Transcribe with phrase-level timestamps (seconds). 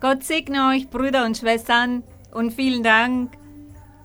[0.00, 2.02] Gott segne euch, Brüder und Schwestern,
[2.36, 3.32] und vielen Dank.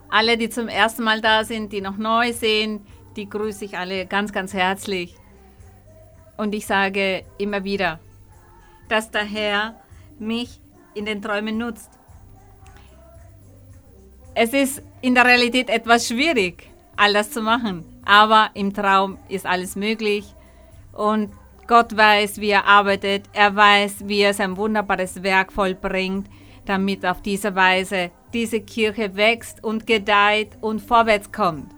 [0.10, 4.06] Alle, die zum ersten Mal da sind, die noch neu sind, die grüße ich alle
[4.06, 5.16] ganz, ganz herzlich.
[6.38, 8.00] Und ich sage immer wieder,
[8.88, 9.82] dass der Herr
[10.18, 10.62] mich
[10.94, 11.92] in den Träumen nutzt.
[14.34, 19.46] Es ist in der Realität etwas schwierig, all das zu machen, aber im Traum ist
[19.46, 20.34] alles möglich
[20.94, 21.32] und
[21.72, 26.28] Gott weiß, wie er arbeitet, er weiß, wie er sein wunderbares Werk vollbringt,
[26.66, 31.72] damit auf diese Weise diese Kirche wächst und gedeiht und vorwärts kommt.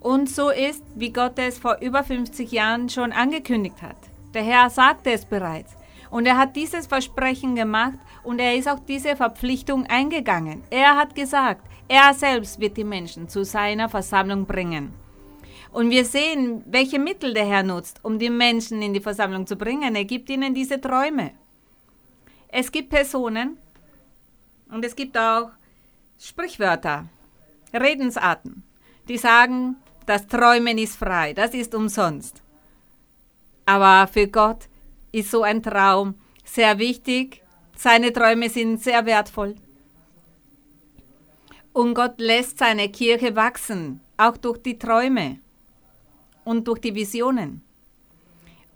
[0.00, 3.96] Und so ist, wie Gott es vor über 50 Jahren schon angekündigt hat.
[4.34, 5.74] Der Herr sagte es bereits.
[6.10, 10.62] Und er hat dieses Versprechen gemacht und er ist auch diese Verpflichtung eingegangen.
[10.68, 14.92] Er hat gesagt, er selbst wird die Menschen zu seiner Versammlung bringen.
[15.74, 19.56] Und wir sehen, welche Mittel der Herr nutzt, um die Menschen in die Versammlung zu
[19.56, 19.96] bringen.
[19.96, 21.32] Er gibt ihnen diese Träume.
[22.46, 23.58] Es gibt Personen
[24.70, 25.50] und es gibt auch
[26.16, 27.06] Sprichwörter,
[27.72, 28.62] Redensarten,
[29.08, 29.74] die sagen,
[30.06, 32.40] das Träumen ist frei, das ist umsonst.
[33.66, 34.68] Aber für Gott
[35.10, 37.42] ist so ein Traum sehr wichtig.
[37.76, 39.56] Seine Träume sind sehr wertvoll.
[41.72, 45.40] Und Gott lässt seine Kirche wachsen, auch durch die Träume
[46.44, 47.62] und durch die Visionen.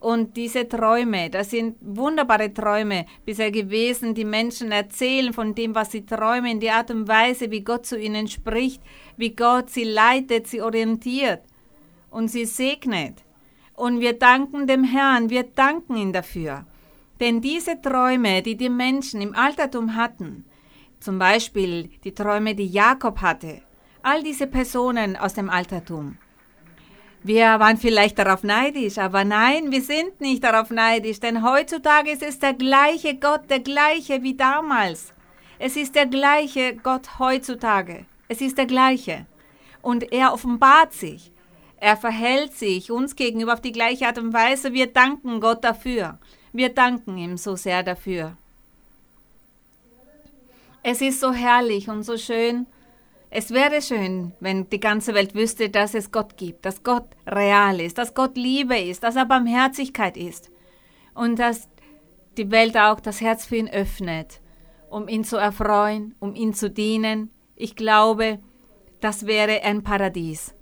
[0.01, 4.15] Und diese Träume, das sind wunderbare Träume bisher gewesen.
[4.15, 7.99] Die Menschen erzählen von dem, was sie träumen, die Art und Weise, wie Gott zu
[7.99, 8.81] ihnen spricht,
[9.17, 11.43] wie Gott sie leitet, sie orientiert
[12.11, 13.25] und sie segnet.
[13.75, 16.65] Und wir danken dem Herrn, wir danken ihm dafür.
[17.21, 20.45] Denn diese Träume, die die Menschen im Altertum hatten,
[21.01, 23.63] zum Beispiel die Träume, die Jakob hatte,
[24.03, 26.19] all diese Personen aus dem Altertum,
[27.23, 32.23] wir waren vielleicht darauf neidisch, aber nein, wir sind nicht darauf neidisch, denn heutzutage ist
[32.23, 35.13] es der gleiche Gott, der gleiche wie damals.
[35.59, 38.07] Es ist der gleiche Gott heutzutage.
[38.29, 39.27] Es ist der gleiche.
[39.83, 41.33] Und er offenbart sich.
[41.81, 44.73] Er verhält sich uns gegenüber auf die gleiche Art und Weise.
[44.73, 46.19] Wir danken Gott dafür.
[46.53, 48.37] Wir danken ihm so sehr dafür.
[50.83, 52.67] Es ist so herrlich und so schön,
[53.31, 57.81] es wäre schön, wenn die ganze Welt wüsste, dass es Gott gibt, dass Gott real
[57.81, 60.51] ist, dass Gott Liebe ist, dass er Barmherzigkeit ist
[61.15, 61.69] und dass
[62.39, 64.41] die Welt auch das Herz für ihn öffnet,
[64.89, 67.31] um ihn zu erfreuen, um ihn zu dienen.
[67.55, 68.39] Ich glaube,
[69.01, 70.55] das wäre ein Paradies.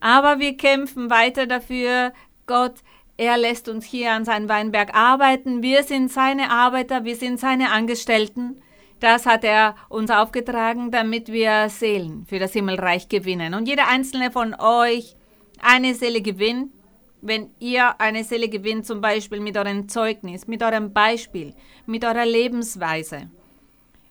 [0.00, 2.12] Aber wir kämpfen weiter dafür,
[2.46, 2.82] Gott,
[3.16, 7.70] er lässt uns hier an seinem Weinberg arbeiten, wir sind seine Arbeiter, wir sind seine
[7.70, 8.62] Angestellten
[9.00, 13.54] das hat er uns aufgetragen, damit wir Seelen für das Himmelreich gewinnen.
[13.54, 15.16] Und jeder einzelne von euch
[15.60, 16.72] eine Seele gewinnt,
[17.20, 21.54] wenn ihr eine Seele gewinnt, zum Beispiel mit eurem Zeugnis, mit eurem Beispiel,
[21.86, 23.30] mit eurer Lebensweise.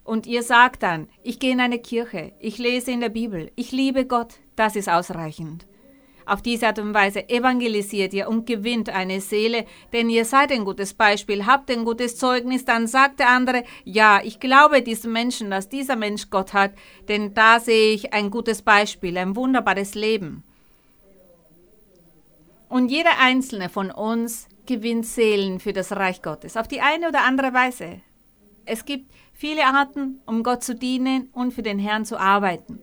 [0.04, 3.72] Und ihr sagt dann, ich gehe in eine Kirche, ich lese in der Bibel, ich
[3.72, 5.66] liebe Gott, das ist ausreichend.
[6.28, 10.66] Auf diese Art und Weise evangelisiert ihr und gewinnt eine Seele, denn ihr seid ein
[10.66, 15.50] gutes Beispiel, habt ein gutes Zeugnis, dann sagt der andere, ja, ich glaube diesem Menschen,
[15.50, 16.74] dass dieser Mensch Gott hat,
[17.08, 20.44] denn da sehe ich ein gutes Beispiel, ein wunderbares Leben.
[22.68, 27.24] Und jeder einzelne von uns gewinnt Seelen für das Reich Gottes, auf die eine oder
[27.24, 28.02] andere Weise.
[28.66, 32.82] Es gibt viele Arten, um Gott zu dienen und für den Herrn zu arbeiten.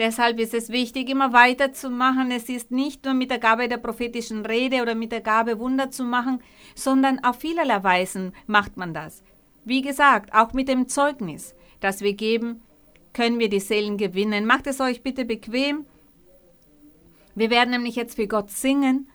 [0.00, 2.30] Deshalb ist es wichtig, immer weiterzumachen.
[2.30, 5.90] Es ist nicht nur mit der Gabe der prophetischen Rede oder mit der Gabe Wunder
[5.90, 6.42] zu machen,
[6.74, 9.22] sondern auf vielerlei Weisen macht man das.
[9.66, 12.62] Wie gesagt, auch mit dem Zeugnis, das wir geben,
[13.12, 14.46] können wir die Seelen gewinnen.
[14.46, 15.84] Macht es euch bitte bequem.
[17.34, 19.06] Wir werden nämlich jetzt für Gott singen.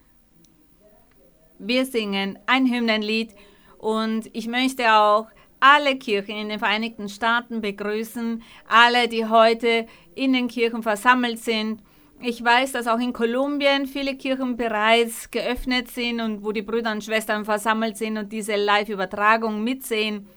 [1.57, 3.34] Wir singen ein Hymnenlied
[3.79, 5.29] und ich möchte auch
[5.60, 11.82] alle Kirchen in den Vereinigten Staaten begrüßen, alle, die heute in den Kirchen versammelt sind.
[12.22, 16.92] Ich weiß, dass auch in Kolumbien viele Kirchen bereits geöffnet sind und wo die Brüder
[16.92, 20.28] und Schwestern versammelt sind und diese Live-Übertragung mitsehen.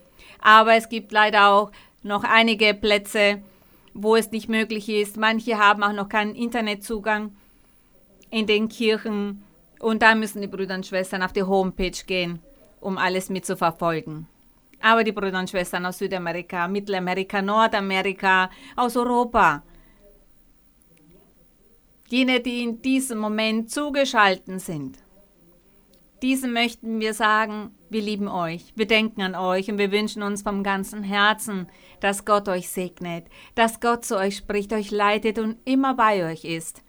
[0.41, 1.71] Aber es gibt leider auch
[2.03, 3.43] noch einige Plätze,
[3.95, 5.17] wo es nicht möglich ist.
[5.17, 7.33] Manche haben auch noch keinen Internetzugang
[8.31, 9.43] in den Kirchen
[9.81, 12.41] und da müssen die Brüder und Schwestern auf die Homepage gehen,
[12.81, 14.27] um alles mitzuverfolgen.
[14.81, 19.63] Aber die Brüder und Schwestern aus Südamerika, Mittelamerika, Nordamerika, aus Europa,
[22.09, 24.99] jene, die in diesem Moment zugeschalten sind,
[26.23, 30.43] diesen möchten wir sagen, wir lieben euch, wir denken an euch und wir wünschen uns
[30.43, 31.69] vom ganzen Herzen,
[32.01, 36.45] dass Gott euch segnet, dass Gott zu euch spricht, euch leitet und immer bei euch
[36.45, 36.83] ist.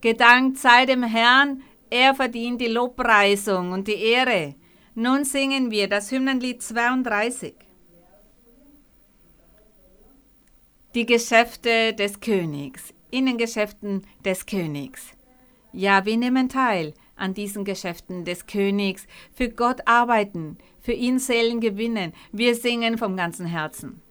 [0.00, 4.54] Gedankt sei dem Herrn, er verdient die Lobpreisung und die Ehre
[4.96, 7.54] Nun singen wir das Hymnenlied 32.
[10.96, 15.12] Die Geschäfte des Königs, Innengeschäften des Königs.
[15.72, 21.60] Ja, wir nehmen teil an diesen Geschäften des Königs, für Gott arbeiten, für ihn Seelen
[21.60, 22.12] gewinnen.
[22.32, 24.02] Wir singen vom ganzen Herzen.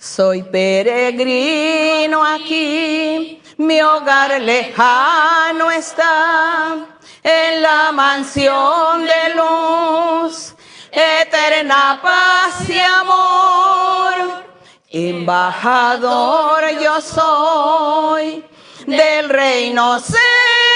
[0.00, 6.76] Soy peregrino aquí, mi hogar lejano está,
[7.24, 10.54] en la mansión de luz,
[10.92, 14.44] eterna paz y amor.
[14.88, 18.44] Embajador yo soy
[18.86, 20.67] del reino celestial,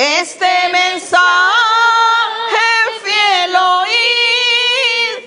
[0.00, 1.18] Este mensaje
[3.02, 5.24] fiel oíd,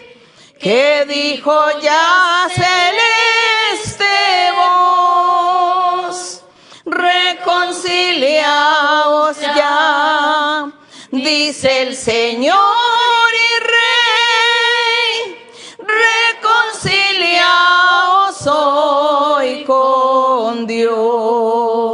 [0.62, 4.06] que dijo ya celeste
[4.56, 6.46] voz,
[6.86, 10.72] reconciliaos ya,
[11.12, 12.56] dice el Señor
[13.34, 15.38] y Rey,
[15.80, 21.91] reconciliaos hoy con Dios,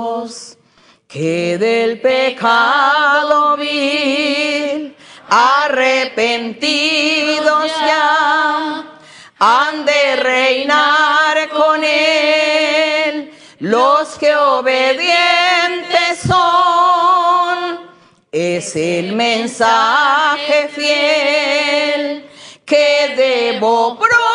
[1.08, 4.94] que del pecado vil,
[5.30, 9.00] arrepentidos ya,
[9.40, 17.88] han de reinar con él los que obedientes son.
[18.32, 22.30] Es el mensaje fiel
[22.66, 24.27] que debo proclamar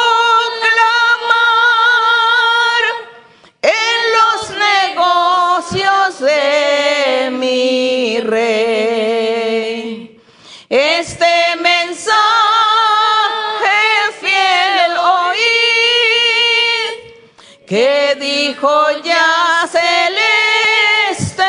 [18.52, 21.42] dijo ya celeste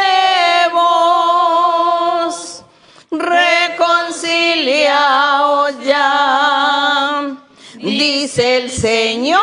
[0.72, 2.64] voz,
[3.12, 7.36] reconciliaos ya,
[7.76, 9.42] dice el Señor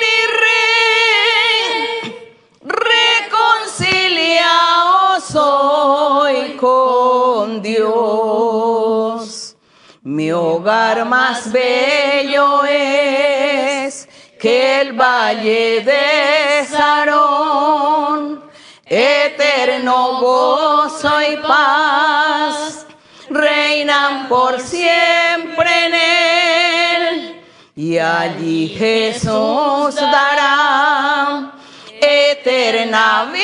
[0.00, 2.16] y Rey,
[2.64, 9.56] reconciliaos hoy con Dios.
[10.02, 14.08] Mi hogar más bello es
[14.42, 18.42] que el valle de Sarón,
[18.84, 22.84] eterno gozo y paz,
[23.30, 27.44] reinan por siempre en él.
[27.76, 31.52] Y allí Jesús dará
[32.00, 33.42] eterna habitación.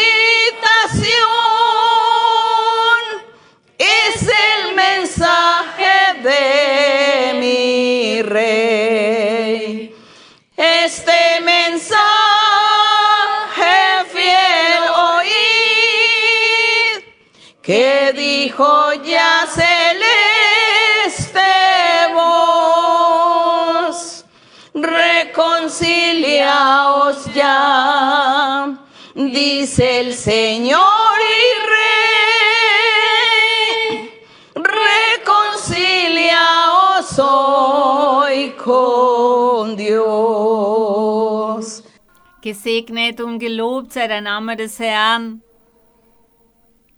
[3.79, 8.68] Es el mensaje de mi rey.
[18.59, 21.39] Que dijo ya celeste
[22.13, 24.25] voz,
[24.75, 28.77] reconciliaos ya,
[29.15, 30.81] dice el Señor
[31.21, 31.23] y
[33.95, 34.11] Rey,
[34.55, 41.85] reconciliaos hoy con Dios.
[42.43, 45.43] Gesegnet und gelobt sei der Name des Herrn.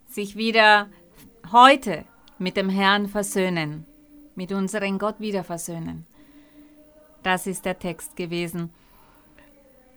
[0.09, 0.89] Sich wieder
[1.53, 2.05] heute
[2.39, 3.87] mit dem Herrn versöhnen,
[4.35, 6.07] mit unserem Gott wieder versöhnen.
[7.23, 8.71] Das ist der Text gewesen.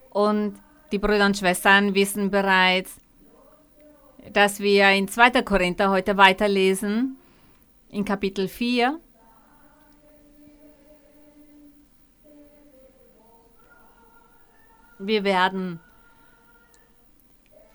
[0.09, 0.59] Und
[0.91, 2.97] die Brüder und Schwestern wissen bereits,
[4.31, 5.41] dass wir in 2.
[5.41, 7.17] Korinther heute weiterlesen,
[7.89, 8.99] in Kapitel 4.
[14.99, 15.79] Wir werden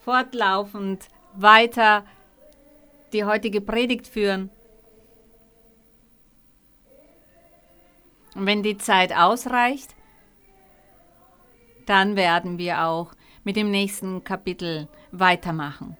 [0.04, 2.04] fortlaufend weiter
[3.12, 4.50] die heutige Predigt führen.
[8.34, 9.94] Und wenn die Zeit ausreicht,
[11.86, 13.12] dann werden wir auch
[13.44, 15.96] mit dem nächsten Kapitel weitermachen.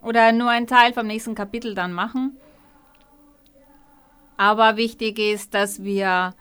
[0.00, 2.36] Oder nur ein Teil vom nächsten Kapitel dann machen.
[4.36, 6.34] Aber wichtig ist, dass wir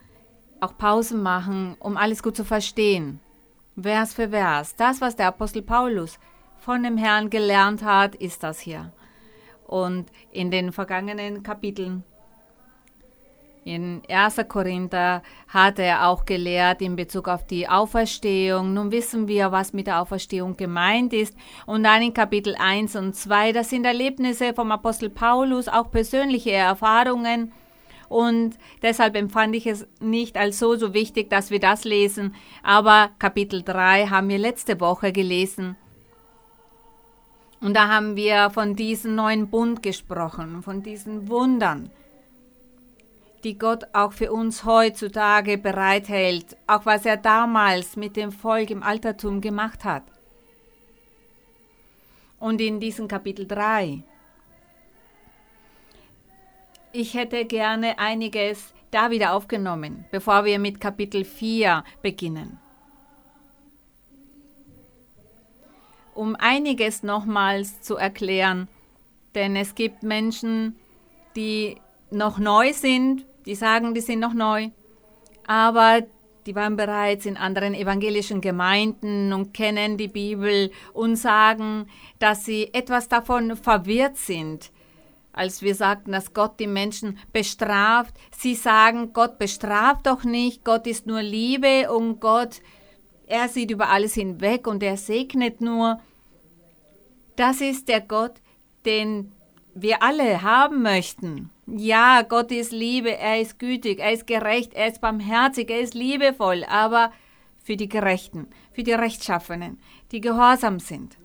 [0.60, 3.20] auch Pausen machen, um alles gut zu verstehen.
[3.80, 4.76] Vers für Vers.
[4.76, 6.18] Das, was der Apostel Paulus
[6.62, 8.94] von dem Herrn gelernt hat, ist das hier.
[9.66, 12.04] Und in den vergangenen Kapiteln,
[13.64, 14.38] in 1.
[14.48, 18.74] Korinther, hat er auch gelehrt in Bezug auf die Auferstehung.
[18.74, 21.36] Nun wissen wir, was mit der Auferstehung gemeint ist.
[21.66, 26.52] Und dann in Kapitel 1 und 2, das sind Erlebnisse vom Apostel Paulus, auch persönliche
[26.52, 27.52] Erfahrungen.
[28.10, 32.36] und deshalb empfand ich es nicht als so, so wichtig, dass wir das lesen.
[32.62, 35.78] Aber Kapitel 3 haben wir letzte Woche gelesen.
[37.62, 41.92] Und da haben wir von diesem neuen Bund gesprochen, von diesen Wundern,
[43.44, 48.84] die Gott auch für uns heutzutage bereithält, auch was er damals mit dem Volk im
[48.84, 50.04] Altertum gemacht hat.
[52.40, 54.04] Und in diesem Kapitel 3
[56.94, 62.60] ich hätte gerne einiges da wieder aufgenommen, bevor wir mit Kapitel 4 beginnen.
[66.22, 68.68] Um einiges nochmals zu erklären,
[69.34, 70.76] denn es gibt Menschen,
[71.36, 71.78] die
[72.12, 74.70] noch neu sind, die sagen, die sind noch neu,
[75.48, 76.04] aber
[76.46, 81.88] die waren bereits in anderen evangelischen Gemeinden und kennen die Bibel und sagen,
[82.20, 84.72] dass sie etwas davon verwirrt sind,
[85.34, 88.14] als wir sagten, dass Gott die Menschen bestraft.
[88.38, 92.62] Sie sagen, Gott bestraft doch nicht, Gott ist nur Liebe und Gott,
[93.26, 96.00] er sieht über alles hinweg und er segnet nur.
[97.36, 98.34] Das ist der Gott,
[98.86, 99.32] den
[99.74, 101.50] wir alle haben möchten.
[101.66, 105.94] Ja, Gott ist Liebe, er ist gütig, er ist gerecht, er ist barmherzig, er ist
[105.94, 107.12] liebevoll, aber
[107.64, 109.80] für die Gerechten, für die Rechtschaffenen,
[110.12, 111.18] die gehorsam sind.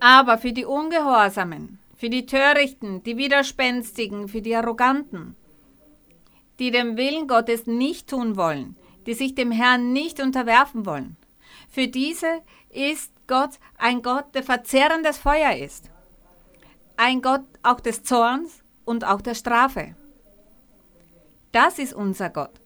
[0.00, 5.34] Aber für die Ungehorsamen, für die Törichten, die Widerspenstigen, für die Arroganten,
[6.58, 11.16] die dem Willen Gottes nicht tun wollen, die sich dem Herrn nicht unterwerfen wollen.
[11.68, 15.90] Für diese ist Gott ein Gott, der verzehrendes Feuer ist.
[16.96, 19.94] Ein Gott auch des Zorns und auch der Strafe.
[21.52, 22.60] Das ist unser Gott.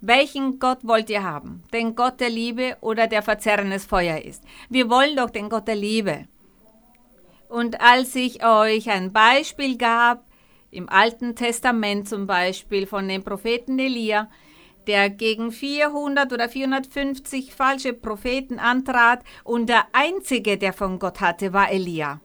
[0.00, 1.62] Welchen Gott wollt ihr haben?
[1.74, 4.42] Den Gott der Liebe oder der verzerrendes Feuer ist?
[4.70, 6.26] Wir wollen doch den Gott der Liebe.
[7.50, 10.24] Und als ich euch ein Beispiel gab,
[10.70, 14.30] im Alten Testament zum Beispiel von dem Propheten Elia,
[14.86, 21.52] der gegen 400 oder 450 falsche Propheten antrat und der einzige, der von Gott hatte,
[21.52, 22.20] war Elia.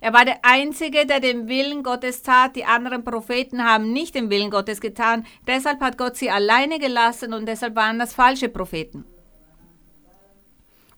[0.00, 2.54] Er war der Einzige, der den Willen Gottes tat.
[2.54, 5.26] Die anderen Propheten haben nicht den Willen Gottes getan.
[5.46, 9.04] Deshalb hat Gott sie alleine gelassen und deshalb waren das falsche Propheten.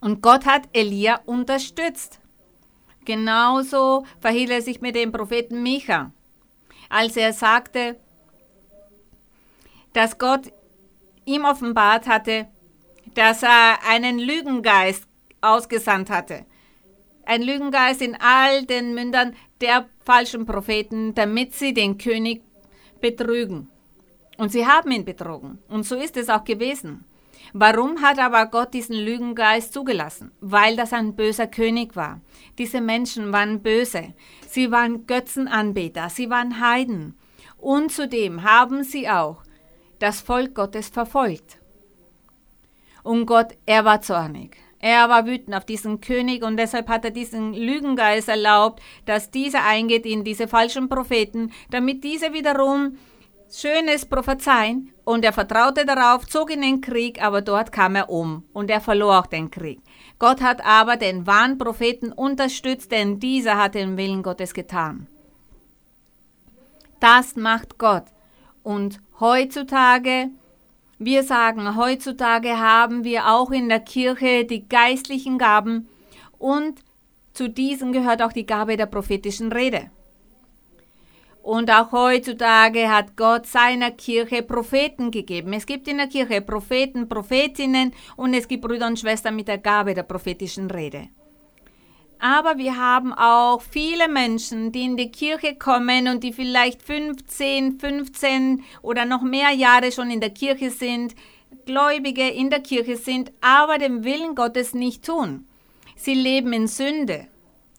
[0.00, 2.20] Und Gott hat Elia unterstützt.
[3.04, 6.12] Genauso verhielt er sich mit dem Propheten Micha,
[6.90, 7.96] als er sagte,
[9.94, 10.52] dass Gott
[11.28, 12.48] ihm offenbart hatte,
[13.14, 15.06] dass er einen Lügengeist
[15.40, 16.46] ausgesandt hatte.
[17.24, 22.42] Ein Lügengeist in all den Mündern der falschen Propheten, damit sie den König
[23.00, 23.68] betrügen.
[24.38, 25.58] Und sie haben ihn betrogen.
[25.68, 27.04] Und so ist es auch gewesen.
[27.52, 30.32] Warum hat aber Gott diesen Lügengeist zugelassen?
[30.40, 32.20] Weil das ein böser König war.
[32.56, 34.14] Diese Menschen waren böse.
[34.48, 36.08] Sie waren Götzenanbeter.
[36.08, 37.16] Sie waren Heiden.
[37.56, 39.42] Und zudem haben sie auch
[39.98, 41.58] das Volk Gottes verfolgt.
[43.02, 44.56] Und Gott, er war zornig.
[44.80, 49.64] Er war wütend auf diesen König und deshalb hat er diesen Lügengeist erlaubt, dass dieser
[49.64, 52.96] eingeht in diese falschen Propheten, damit diese wiederum
[53.50, 58.44] schönes Prophezeien und er vertraute darauf, zog in den Krieg, aber dort kam er um
[58.52, 59.80] und er verlor auch den Krieg.
[60.18, 65.08] Gott hat aber den wahren Propheten unterstützt, denn dieser hat den Willen Gottes getan.
[67.00, 68.04] Das macht Gott.
[68.62, 70.30] Und heutzutage,
[70.98, 75.88] wir sagen, heutzutage haben wir auch in der Kirche die geistlichen Gaben
[76.38, 76.80] und
[77.32, 79.90] zu diesen gehört auch die Gabe der prophetischen Rede.
[81.42, 85.52] Und auch heutzutage hat Gott seiner Kirche Propheten gegeben.
[85.52, 89.58] Es gibt in der Kirche Propheten, Prophetinnen und es gibt Brüder und Schwestern mit der
[89.58, 91.08] Gabe der prophetischen Rede.
[92.20, 97.78] Aber wir haben auch viele Menschen, die in die Kirche kommen und die vielleicht 15,
[97.78, 101.14] 15 oder noch mehr Jahre schon in der Kirche sind,
[101.64, 105.46] Gläubige in der Kirche sind, aber dem Willen Gottes nicht tun.
[105.96, 107.28] Sie leben in Sünde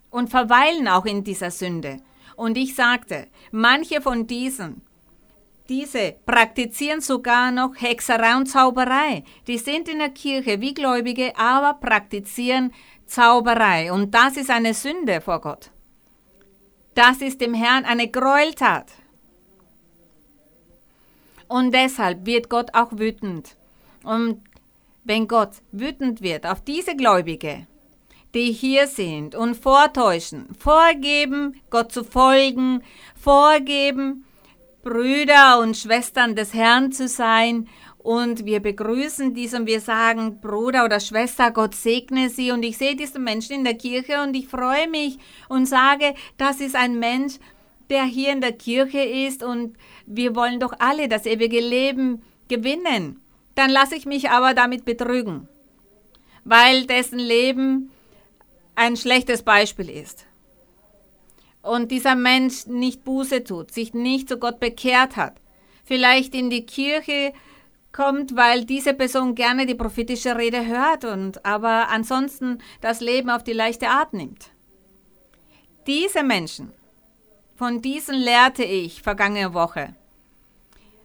[0.09, 1.97] und verweilen auch in dieser Sünde.
[2.35, 4.81] Und ich sagte, manche von diesen,
[5.67, 9.23] diese praktizieren sogar noch Hexerei und Zauberei.
[9.47, 12.73] Die sind in der Kirche wie Gläubige, aber praktizieren
[13.09, 13.91] Zauberei.
[13.91, 15.71] Und das ist eine Sünde vor Gott.
[16.95, 18.91] Das ist dem Herrn eine Gräueltat.
[21.47, 23.55] Und deshalb wird Gott auch wütend.
[24.03, 24.41] Und
[25.03, 27.65] wenn Gott wütend wird auf diese Gläubige,
[28.33, 32.83] die hier sind und vortäuschen, vorgeben, Gott zu folgen,
[33.19, 34.25] vorgeben,
[34.83, 37.67] Brüder und Schwestern des Herrn zu sein.
[37.99, 42.51] Und wir begrüßen dies und wir sagen, Bruder oder Schwester, Gott segne sie.
[42.51, 46.61] Und ich sehe diesen Menschen in der Kirche und ich freue mich und sage, das
[46.61, 47.35] ist ein Mensch,
[47.89, 49.75] der hier in der Kirche ist und
[50.05, 53.21] wir wollen doch alle das ewige Leben gewinnen.
[53.55, 55.49] Dann lasse ich mich aber damit betrügen,
[56.45, 57.91] weil dessen Leben
[58.75, 60.25] ein schlechtes Beispiel ist.
[61.61, 65.41] Und dieser Mensch nicht Buße tut, sich nicht zu Gott bekehrt hat,
[65.83, 67.33] vielleicht in die Kirche
[67.99, 73.43] kommt, weil diese Person gerne die prophetische Rede hört und aber ansonsten das Leben auf
[73.43, 74.51] die leichte Art nimmt.
[75.85, 76.71] Diese Menschen,
[77.57, 79.95] von diesen lehrte ich vergangene Woche.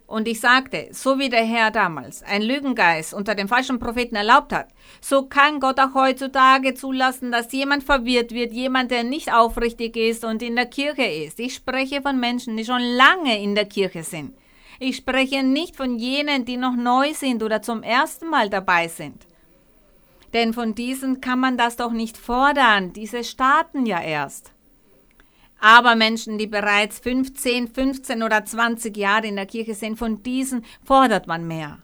[0.07, 4.53] Und ich sagte, so wie der Herr damals ein Lügengeist unter den falschen Propheten erlaubt
[4.53, 4.69] hat,
[5.01, 10.25] so kann Gott auch heutzutage zulassen, dass jemand verwirrt wird, jemand, der nicht aufrichtig ist
[10.25, 11.41] und in der Kirche ist.
[11.41, 14.35] Ich spreche von Menschen, die schon lange in der Kirche sind.
[14.79, 19.27] Ich spreche nicht von jenen, die noch neu sind oder zum ersten Mal dabei sind.
[20.33, 24.53] Denn von diesen kann man das doch nicht fordern, diese starten ja erst.
[25.61, 30.65] Aber Menschen, die bereits 15, 15 oder 20 Jahre in der Kirche sind, von diesen
[30.85, 31.79] fordert man mehr.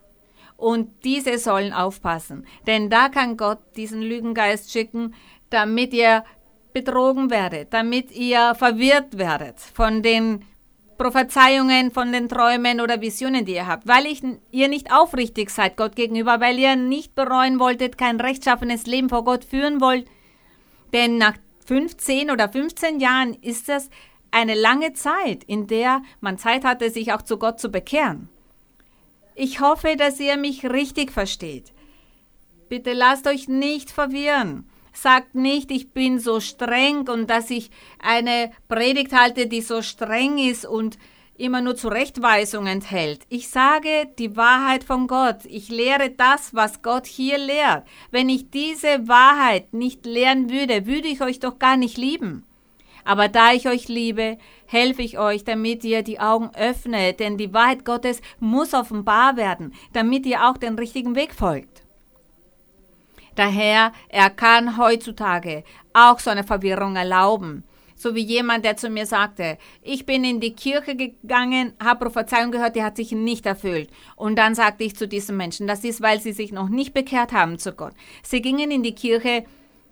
[0.57, 5.15] Und diese sollen aufpassen, denn da kann Gott diesen Lügengeist schicken,
[5.49, 6.25] damit ihr
[6.75, 10.45] betrogen werdet, damit ihr verwirrt werdet von den
[11.01, 15.79] Prophezeiungen, von den Träumen oder Visionen, die ihr habt, weil ich, ihr nicht aufrichtig seid
[15.79, 20.07] Gott gegenüber, weil ihr nicht bereuen wolltet, kein rechtschaffenes Leben vor Gott führen wollt.
[20.93, 23.89] Denn nach 15 oder 15 Jahren ist das
[24.31, 28.29] eine lange Zeit, in der man Zeit hatte, sich auch zu Gott zu bekehren.
[29.35, 31.73] Ich hoffe, dass ihr mich richtig versteht.
[32.69, 34.70] Bitte lasst euch nicht verwirren.
[34.93, 40.39] Sagt nicht, ich bin so streng und dass ich eine Predigt halte, die so streng
[40.39, 40.99] ist und
[41.41, 43.23] immer nur Zurechtweisung enthält.
[43.31, 45.39] Ich sage die Wahrheit von Gott.
[45.47, 47.87] Ich lehre das, was Gott hier lehrt.
[48.11, 52.45] Wenn ich diese Wahrheit nicht lehren würde, würde ich euch doch gar nicht lieben.
[53.05, 57.53] Aber da ich euch liebe, helfe ich euch, damit ihr die Augen öffnet, denn die
[57.55, 61.80] Wahrheit Gottes muss offenbar werden, damit ihr auch den richtigen Weg folgt.
[63.35, 67.65] Daher, er kann heutzutage auch so eine Verwirrung erlauben.
[68.01, 72.51] So wie jemand, der zu mir sagte, ich bin in die Kirche gegangen, habe Prophezeiung
[72.51, 73.91] gehört, die hat sich nicht erfüllt.
[74.17, 77.33] Und dann sagte ich zu diesem Menschen, das ist, weil sie sich noch nicht bekehrt
[77.33, 77.93] haben zu Gott.
[78.23, 79.45] Sie gingen in die Kirche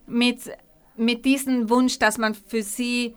[0.06, 0.50] mit,
[0.96, 3.14] mit diesem Wunsch, dass man für sie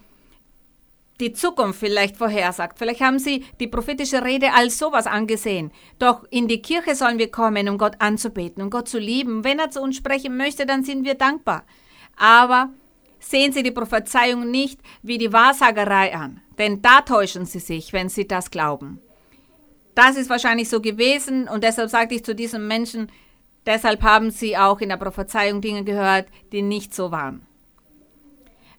[1.22, 2.78] die Zukunft vielleicht vorhersagt.
[2.78, 5.72] Vielleicht haben sie die prophetische Rede als sowas angesehen.
[6.00, 9.44] Doch in die Kirche sollen wir kommen, um Gott anzubeten, um Gott zu lieben.
[9.44, 11.64] Wenn er zu uns sprechen möchte, dann sind wir dankbar.
[12.18, 12.70] Aber
[13.20, 18.10] sehen Sie die Prophezeiung nicht wie die Wahrsagerei an, denn da täuschen Sie sich, wenn
[18.10, 19.00] Sie das glauben.
[19.96, 23.12] Das ist wahrscheinlich so gewesen und deshalb sagte ich zu diesen Menschen,
[23.66, 27.46] deshalb haben Sie auch in der Prophezeiung Dinge gehört, die nicht so waren.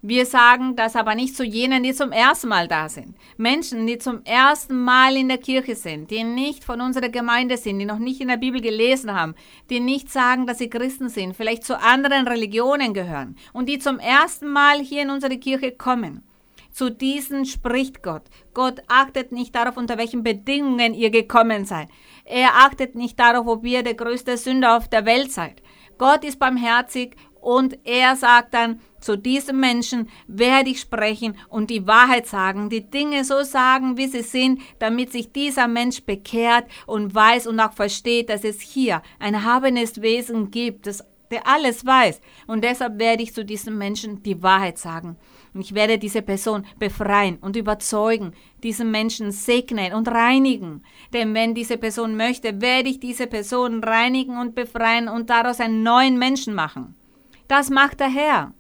[0.05, 3.17] Wir sagen das aber nicht zu jenen, die zum ersten Mal da sind.
[3.37, 7.79] Menschen, die zum ersten Mal in der Kirche sind, die nicht von unserer Gemeinde sind,
[7.79, 9.37] die noch nicht in der Bibel gelesen haben,
[9.71, 14.01] die nicht sagen, dass sie Christen sind, vielleicht zu anderen Religionen gehören und die zum
[14.01, 16.25] ersten Mal hier in unsere Kirche kommen.
[16.73, 18.25] Zu diesen spricht Gott.
[18.55, 21.87] Gott achtet nicht darauf, unter welchen Bedingungen ihr gekommen seid.
[22.25, 25.63] Er achtet nicht darauf, ob ihr der größte Sünder auf der Welt seid.
[25.97, 31.87] Gott ist barmherzig und er sagt dann, zu diesem Menschen werde ich sprechen und die
[31.87, 37.15] Wahrheit sagen, die Dinge so sagen, wie sie sind, damit sich dieser Mensch bekehrt und
[37.15, 42.21] weiß und auch versteht, dass es hier ein habenes Wesen gibt, das der alles weiß.
[42.47, 45.17] Und deshalb werde ich zu diesem Menschen die Wahrheit sagen.
[45.55, 50.85] Und ich werde diese Person befreien und überzeugen, diesen Menschen segnen und reinigen.
[51.13, 55.83] Denn wenn diese Person möchte, werde ich diese Person reinigen und befreien und daraus einen
[55.83, 56.95] neuen Menschen machen.
[57.49, 58.53] Das macht der Herr.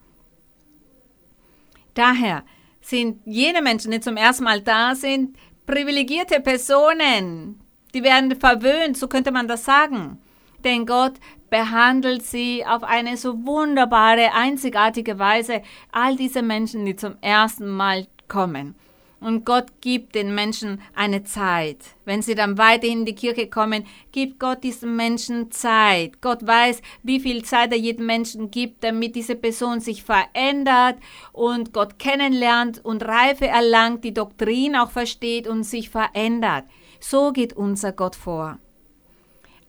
[1.94, 2.44] Daher
[2.81, 7.61] sind jene Menschen, die zum ersten Mal da sind, privilegierte Personen.
[7.94, 10.18] Die werden verwöhnt, so könnte man das sagen.
[10.64, 11.14] Denn Gott
[11.50, 18.07] behandelt sie auf eine so wunderbare, einzigartige Weise, all diese Menschen, die zum ersten Mal
[18.28, 18.74] kommen.
[19.22, 21.78] Und Gott gibt den Menschen eine Zeit.
[22.04, 26.20] Wenn sie dann weiterhin in die Kirche kommen, gibt Gott diesen Menschen Zeit.
[26.20, 30.96] Gott weiß, wie viel Zeit er jedem Menschen gibt, damit diese Person sich verändert
[31.32, 36.64] und Gott kennenlernt und Reife erlangt, die Doktrin auch versteht und sich verändert.
[36.98, 38.58] So geht unser Gott vor.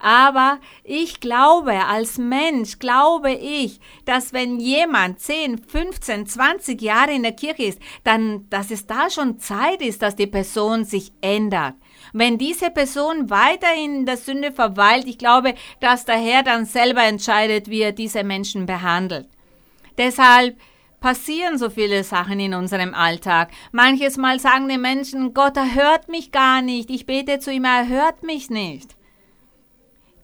[0.04, 7.22] Aber ich glaube, als Mensch glaube ich, dass wenn jemand 10, 15, 20 Jahre in
[7.22, 11.76] der Kirche ist, dann, dass es da schon Zeit ist, dass die Person sich ändert.
[12.12, 17.02] Wenn diese Person weiterhin in der Sünde verweilt, ich glaube, dass der Herr dann selber
[17.04, 19.26] entscheidet, wie er diese Menschen behandelt.
[19.96, 20.58] Deshalb
[21.00, 23.52] passieren so viele Sachen in unserem Alltag.
[23.72, 27.88] Manches Mal sagen die Menschen, Gott erhört mich gar nicht, ich bete zu ihm, er
[27.88, 28.94] hört mich nicht.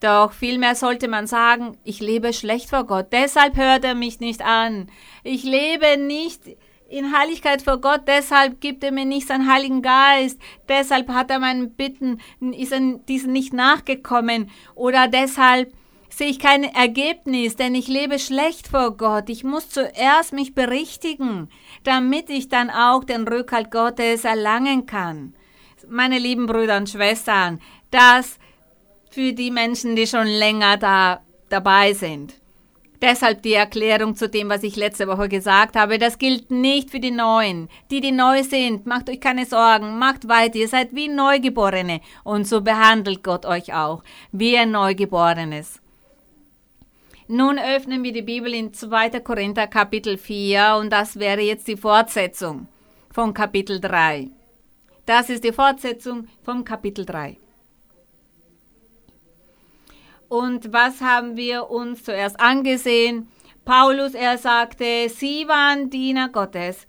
[0.01, 4.43] Doch vielmehr sollte man sagen, ich lebe schlecht vor Gott, deshalb hört er mich nicht
[4.43, 4.89] an.
[5.23, 6.43] Ich lebe nicht
[6.89, 11.39] in Heiligkeit vor Gott, deshalb gibt er mir nicht seinen Heiligen Geist, deshalb hat er
[11.39, 15.73] meinen Bitten, ist er diesen nicht nachgekommen oder deshalb
[16.09, 19.31] sehe ich kein Ergebnis, denn ich lebe schlecht vor Gott.
[19.31, 21.49] Ich muss zuerst mich berichtigen,
[21.85, 25.35] damit ich dann auch den Rückhalt Gottes erlangen kann.
[25.89, 27.61] Meine lieben Brüder und Schwestern,
[27.91, 28.39] das
[29.11, 32.35] für die Menschen, die schon länger da dabei sind.
[33.03, 35.99] Deshalb die Erklärung zu dem, was ich letzte Woche gesagt habe.
[35.99, 37.69] Das gilt nicht für die Neuen.
[37.91, 40.57] Die, die neu sind, macht euch keine Sorgen, macht weiter.
[40.57, 42.01] Ihr seid wie Neugeborene.
[42.25, 45.81] Und so behandelt Gott euch auch, wie ein Neugeborenes.
[47.27, 49.21] Nun öffnen wir die Bibel in 2.
[49.21, 52.67] Korinther Kapitel 4 und das wäre jetzt die Fortsetzung
[53.13, 54.29] von Kapitel 3.
[55.07, 57.39] Das ist die Fortsetzung vom Kapitel 3.
[60.31, 63.29] Und was haben wir uns zuerst angesehen?
[63.65, 66.87] Paulus, er sagte, sie waren Diener Gottes.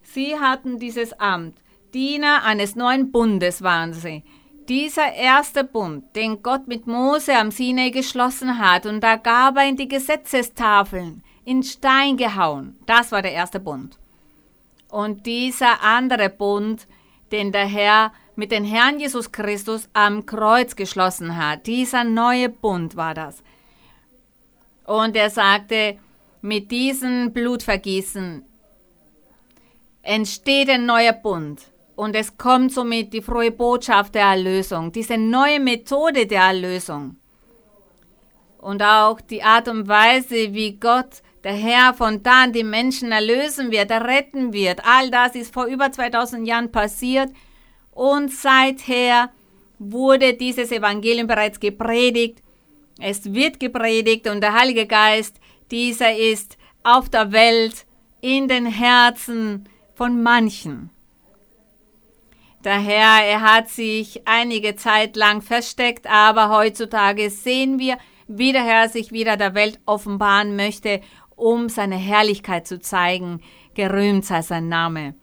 [0.00, 1.58] Sie hatten dieses Amt.
[1.92, 4.22] Diener eines neuen Bundes waren sie.
[4.68, 9.68] Dieser erste Bund, den Gott mit Mose am Sinai geschlossen hat, und da gab er
[9.68, 12.76] in die Gesetzestafeln, in Stein gehauen.
[12.86, 13.98] Das war der erste Bund.
[14.88, 16.86] Und dieser andere Bund,
[17.32, 21.66] den der Herr mit dem Herrn Jesus Christus am Kreuz geschlossen hat.
[21.66, 23.42] Dieser neue Bund war das.
[24.84, 25.98] Und er sagte,
[26.40, 28.44] mit diesem Blutvergießen
[30.02, 31.70] entsteht ein neuer Bund.
[31.96, 37.16] Und es kommt somit die frohe Botschaft der Erlösung, diese neue Methode der Erlösung.
[38.58, 43.12] Und auch die Art und Weise, wie Gott, der Herr, von da an die Menschen
[43.12, 44.80] erlösen wird, erretten wird.
[44.84, 47.30] All das ist vor über 2000 Jahren passiert
[47.92, 49.30] und seither
[49.78, 52.42] wurde dieses Evangelium bereits gepredigt.
[53.00, 55.36] Es wird gepredigt und der Heilige Geist,
[55.70, 57.86] dieser ist auf der Welt,
[58.20, 60.90] in den Herzen von manchen.
[62.64, 67.96] Der Herr, er hat sich einige Zeit lang versteckt, aber heutzutage sehen wir,
[68.26, 71.00] wie der Herr sich wieder der Welt offenbaren möchte,
[71.38, 73.40] um seine Herrlichkeit zu zeigen.
[73.74, 75.14] Gerühmt sei sein Name.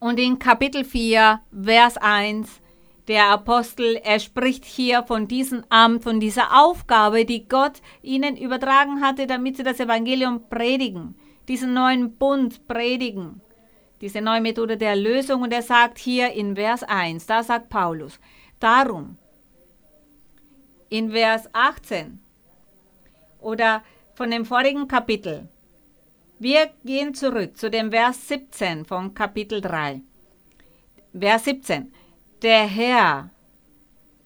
[0.00, 2.60] Und in Kapitel 4, Vers 1,
[3.06, 9.02] der Apostel, er spricht hier von diesem Amt, von dieser Aufgabe, die Gott ihnen übertragen
[9.02, 11.16] hatte, damit sie das Evangelium predigen,
[11.48, 13.42] diesen neuen Bund predigen,
[14.00, 15.42] diese neue Methode der Erlösung.
[15.42, 18.18] Und er sagt hier in Vers 1, da sagt Paulus,
[18.58, 19.18] darum,
[20.88, 22.20] in Vers 18
[23.40, 23.82] oder
[24.20, 25.48] von dem vorigen Kapitel,
[26.38, 30.02] wir gehen zurück zu dem Vers 17 von Kapitel 3.
[31.18, 31.90] Vers 17.
[32.42, 33.30] Der Herr,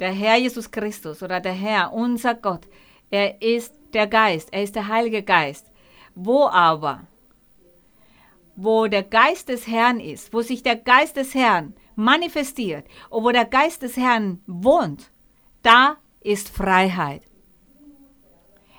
[0.00, 2.66] der Herr Jesus Christus oder der Herr, unser Gott,
[3.09, 5.70] er ist der Geist, er ist der Heilige Geist.
[6.16, 7.07] Wo aber,
[8.57, 13.30] wo der Geist des Herrn ist, wo sich der Geist des Herrn manifestiert und wo
[13.30, 15.12] der Geist des Herrn wohnt,
[15.62, 17.22] da ist Freiheit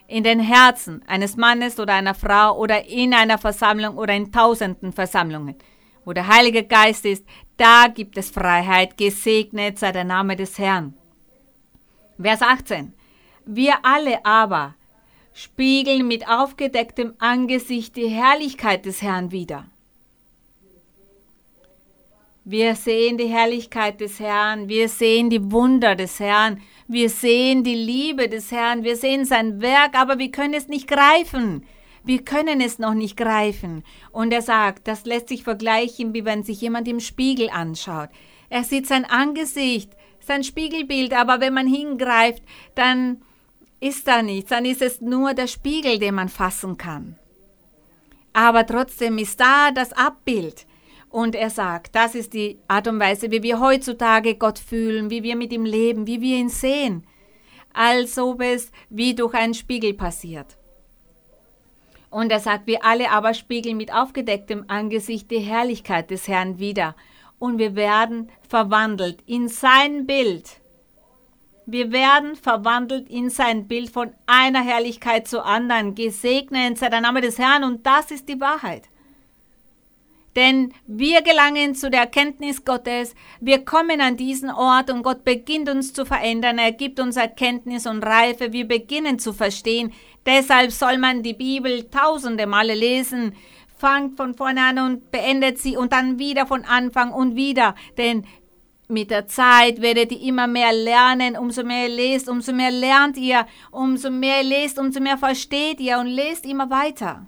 [0.07, 4.93] in den Herzen eines Mannes oder einer Frau oder in einer Versammlung oder in tausenden
[4.93, 5.55] Versammlungen.
[6.03, 7.25] Wo der Heilige Geist ist,
[7.57, 8.97] da gibt es Freiheit.
[8.97, 10.93] Gesegnet sei der Name des Herrn.
[12.21, 12.93] Vers 18.
[13.45, 14.75] Wir alle aber
[15.33, 19.65] spiegeln mit aufgedecktem Angesicht die Herrlichkeit des Herrn wider.
[22.47, 27.73] Wir sehen die Herrlichkeit des Herrn, wir sehen die Wunder des Herrn, wir sehen die
[27.73, 31.65] Liebe des Herrn, wir sehen sein Werk, aber wir können es nicht greifen.
[32.03, 33.83] Wir können es noch nicht greifen.
[34.11, 38.09] Und er sagt, das lässt sich vergleichen, wie wenn sich jemand im Spiegel anschaut.
[38.49, 42.43] Er sieht sein Angesicht, sein Spiegelbild, aber wenn man hingreift,
[42.75, 43.23] dann
[43.79, 47.17] ist da nichts, dann ist es nur der Spiegel, den man fassen kann.
[48.33, 50.67] Aber trotzdem ist da das Abbild.
[51.15, 55.23] Und er sagt, das ist die Art und Weise, wie wir heutzutage Gott fühlen, wie
[55.23, 57.07] wir mit ihm leben, wie wir ihn sehen,
[57.71, 60.57] als ob es wie durch einen Spiegel passiert.
[62.09, 66.97] Und er sagt, wir alle aber spiegeln mit aufgedecktem Angesicht die Herrlichkeit des Herrn wider.
[67.39, 70.59] Und wir werden verwandelt in sein Bild.
[71.65, 75.95] Wir werden verwandelt in sein Bild von einer Herrlichkeit zur anderen.
[75.95, 78.89] Gesegnet sei der Name des Herrn und das ist die Wahrheit.
[80.35, 85.69] Denn wir gelangen zu der Erkenntnis Gottes, wir kommen an diesen Ort und Gott beginnt
[85.69, 89.93] uns zu verändern, er gibt uns Erkenntnis und Reife, wir beginnen zu verstehen.
[90.25, 93.33] Deshalb soll man die Bibel tausende Male lesen,
[93.77, 97.75] fangt von vorne an und beendet sie und dann wieder von Anfang und wieder.
[97.97, 98.25] Denn
[98.87, 103.17] mit der Zeit werdet ihr immer mehr lernen, umso mehr ihr lest, umso mehr lernt
[103.17, 107.25] ihr, umso mehr ihr lest, umso mehr versteht ihr und lest immer weiter.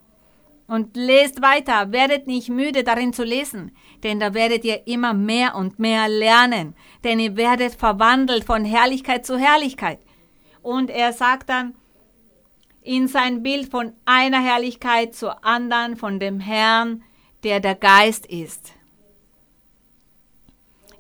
[0.68, 3.72] Und lest weiter, werdet nicht müde darin zu lesen,
[4.04, 6.76] denn da werdet ihr immer mehr und mehr lernen,
[7.06, 10.00] denn ihr werdet verwandelt von Herrlichkeit zu Herrlichkeit.
[10.62, 11.74] Und er sagt dann
[12.84, 17.02] in sein Bild von einer Herrlichkeit zur anderen, von dem Herrn,
[17.44, 18.74] der der Geist ist.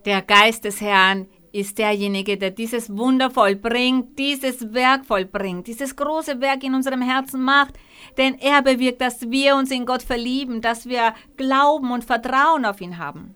[0.05, 6.39] Der Geist des Herrn ist derjenige, der dieses Wunder vollbringt, dieses Werk vollbringt, dieses große
[6.39, 7.73] Werk in unserem Herzen macht,
[8.17, 12.81] denn er bewirkt, dass wir uns in Gott verlieben, dass wir Glauben und Vertrauen auf
[12.81, 13.35] ihn haben.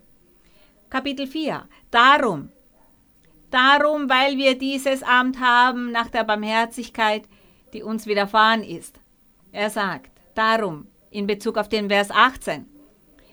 [0.90, 1.64] Kapitel 4.
[1.90, 2.50] Darum,
[3.50, 7.22] darum, weil wir dieses Amt haben nach der Barmherzigkeit,
[7.72, 9.00] die uns widerfahren ist.
[9.52, 12.66] Er sagt, darum, in Bezug auf den Vers 18.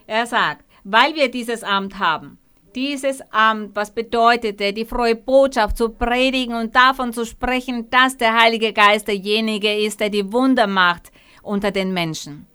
[0.07, 2.37] Er sagt, weil wir dieses Amt haben,
[2.75, 8.39] dieses Amt, was bedeutete, die frohe Botschaft zu predigen und davon zu sprechen, dass der
[8.39, 11.11] Heilige Geist derjenige ist, der die Wunder macht
[11.49, 12.45] unter den Menschen.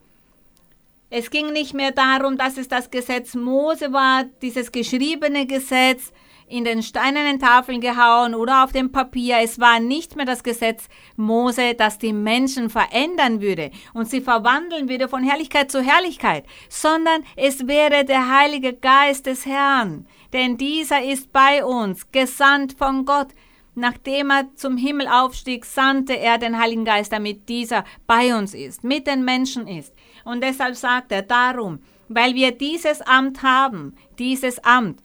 [1.10, 6.12] Es ging nicht mehr darum, dass es das Gesetz Mose war, dieses geschriebene Gesetz,
[6.46, 9.38] in den steinernen Tafeln gehauen oder auf dem Papier.
[9.42, 14.88] Es war nicht mehr das Gesetz Mose, das die Menschen verändern würde und sie verwandeln
[14.88, 21.02] würde von Herrlichkeit zu Herrlichkeit, sondern es wäre der Heilige Geist des Herrn, denn dieser
[21.02, 23.28] ist bei uns, gesandt von Gott.
[23.74, 28.84] Nachdem er zum Himmel aufstieg, sandte er den Heiligen Geist, damit dieser bei uns ist,
[28.84, 29.92] mit den Menschen ist.
[30.24, 35.00] Und deshalb sagt er darum, weil wir dieses Amt haben, dieses Amt,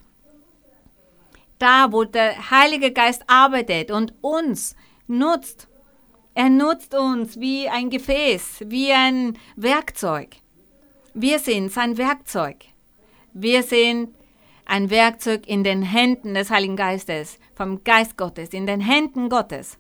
[1.58, 4.76] da, wo der Heilige Geist arbeitet und uns
[5.08, 5.68] nutzt.
[6.34, 10.38] Er nutzt uns wie ein Gefäß, wie ein Werkzeug.
[11.14, 12.66] Wir sind sein Werkzeug.
[13.34, 14.16] Wir sind
[14.66, 19.78] ein Werkzeug in den Händen des Heiligen Geistes, vom Geist Gottes, in den Händen Gottes.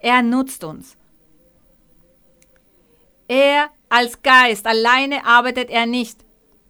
[0.00, 0.96] Er nutzt uns.
[3.28, 6.24] Er als Geist alleine arbeitet er nicht.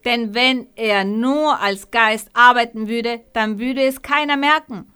[0.04, 4.92] Denn wenn er nur als Geist arbeiten würde, dann würde es keiner merken.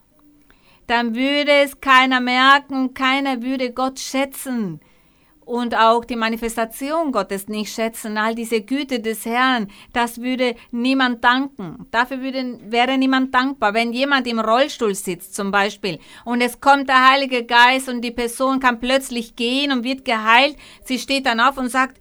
[0.89, 4.81] Dann würde es keiner merken, keiner würde Gott schätzen
[5.47, 11.25] und auch die Manifestation Gottes nicht schätzen, all diese Güte des Herrn, das würde niemand
[11.25, 11.87] danken.
[11.93, 13.73] Dafür würde, wäre niemand dankbar.
[13.73, 18.11] Wenn jemand im Rollstuhl sitzt zum Beispiel und es kommt der Heilige Geist und die
[18.11, 21.97] Person kann plötzlich gehen und wird geheilt, sie steht dann auf und sagt,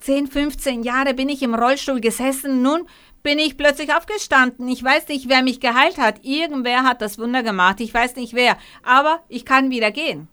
[0.00, 2.86] 10, 15 Jahre bin ich im Rollstuhl gesessen, nun
[3.22, 4.68] bin ich plötzlich aufgestanden.
[4.68, 6.24] Ich weiß nicht, wer mich geheilt hat.
[6.24, 7.80] Irgendwer hat das Wunder gemacht.
[7.80, 8.58] Ich weiß nicht wer.
[8.82, 10.28] Aber ich kann wieder gehen.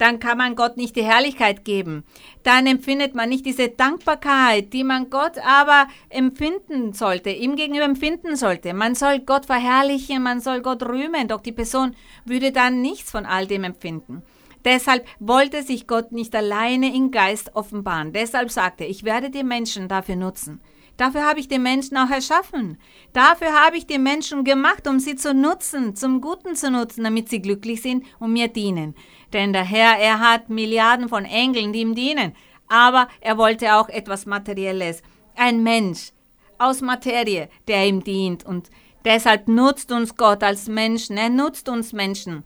[0.00, 2.04] Dann kann man Gott nicht die Herrlichkeit geben.
[2.42, 8.34] Dann empfindet man nicht diese Dankbarkeit, die man Gott aber empfinden sollte, ihm gegenüber empfinden
[8.34, 8.72] sollte.
[8.72, 13.26] Man soll Gott verherrlichen, man soll Gott rühmen, doch die Person würde dann nichts von
[13.26, 14.22] all dem empfinden.
[14.64, 18.14] Deshalb wollte sich Gott nicht alleine im Geist offenbaren.
[18.14, 20.62] Deshalb sagte er, ich werde die Menschen dafür nutzen.
[21.00, 22.76] Dafür habe ich die Menschen auch erschaffen.
[23.14, 27.30] Dafür habe ich die Menschen gemacht, um sie zu nutzen, zum Guten zu nutzen, damit
[27.30, 28.94] sie glücklich sind und mir dienen.
[29.32, 32.34] Denn der Herr, er hat Milliarden von Engeln, die ihm dienen.
[32.68, 35.02] Aber er wollte auch etwas Materielles.
[35.36, 36.12] Ein Mensch
[36.58, 38.44] aus Materie, der ihm dient.
[38.44, 38.70] Und
[39.04, 41.16] deshalb nutzt uns Gott als Menschen.
[41.16, 42.44] Er nutzt uns Menschen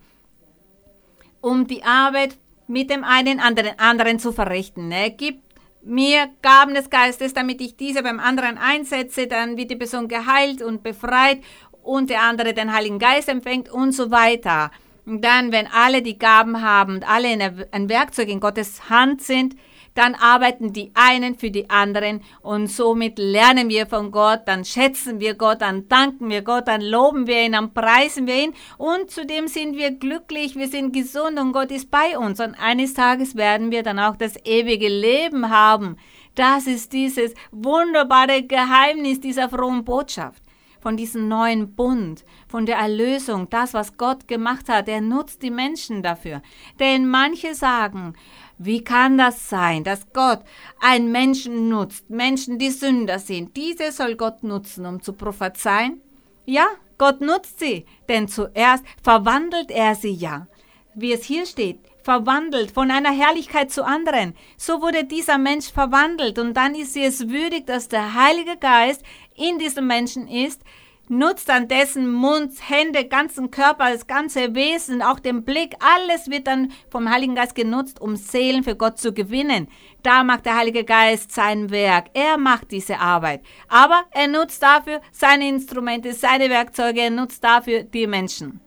[1.45, 4.91] um die Arbeit mit dem einen anderen, anderen zu verrichten.
[4.91, 5.43] Er gibt
[5.83, 10.63] mir Gaben des Geistes, damit ich diese beim anderen einsetze, dann wird die Person geheilt
[10.63, 11.43] und befreit
[11.83, 14.71] und der andere den Heiligen Geist empfängt und so weiter.
[15.07, 17.29] Und dann, wenn alle die Gaben haben und alle
[17.73, 19.55] ein Werkzeug in Gottes Hand sind,
[19.95, 25.21] dann arbeiten die einen für die anderen und somit lernen wir von Gott, dann schätzen
[25.21, 29.11] wir Gott, dann danken wir Gott, dann loben wir ihn, dann preisen wir ihn und
[29.11, 33.37] zudem sind wir glücklich, wir sind gesund und Gott ist bei uns und eines Tages
[33.37, 35.97] werden wir dann auch das ewige Leben haben.
[36.35, 40.43] Das ist dieses wunderbare Geheimnis dieser frohen Botschaft
[40.81, 44.87] von diesem neuen Bund, von der Erlösung, das, was Gott gemacht hat.
[44.87, 46.41] Er nutzt die Menschen dafür.
[46.79, 48.15] Denn manche sagen,
[48.59, 50.39] wie kann das sein, dass Gott
[50.79, 53.57] einen Menschen nutzt, Menschen, die Sünder sind?
[53.57, 56.01] Diese soll Gott nutzen, um zu prophezeien?
[56.47, 60.47] Ja, Gott nutzt sie, denn zuerst verwandelt er sie ja.
[60.95, 64.37] Wie es hier steht, verwandelt von einer Herrlichkeit zu anderen.
[64.57, 69.03] So wurde dieser Mensch verwandelt und dann ist sie es würdig, dass der Heilige Geist
[69.35, 70.63] in diesem Menschen ist,
[71.09, 76.47] nutzt an dessen Mund, Hände, ganzen Körper, das ganze Wesen, auch den Blick, alles wird
[76.47, 79.69] dann vom Heiligen Geist genutzt, um Seelen für Gott zu gewinnen.
[80.03, 82.07] Da macht der Heilige Geist sein Werk.
[82.15, 83.43] Er macht diese Arbeit.
[83.69, 88.61] Aber er nutzt dafür seine Instrumente, seine Werkzeuge, er nutzt dafür die Menschen.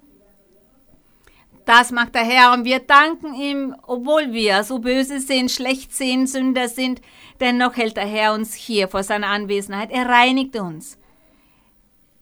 [1.66, 6.28] Das macht der Herr und wir danken ihm, obwohl wir so böse sind, schlecht sind,
[6.28, 7.02] Sünder sind,
[7.42, 9.92] dennoch hält der Herr uns hier vor seiner Anwesenheit.
[9.92, 10.98] Er reinigt uns.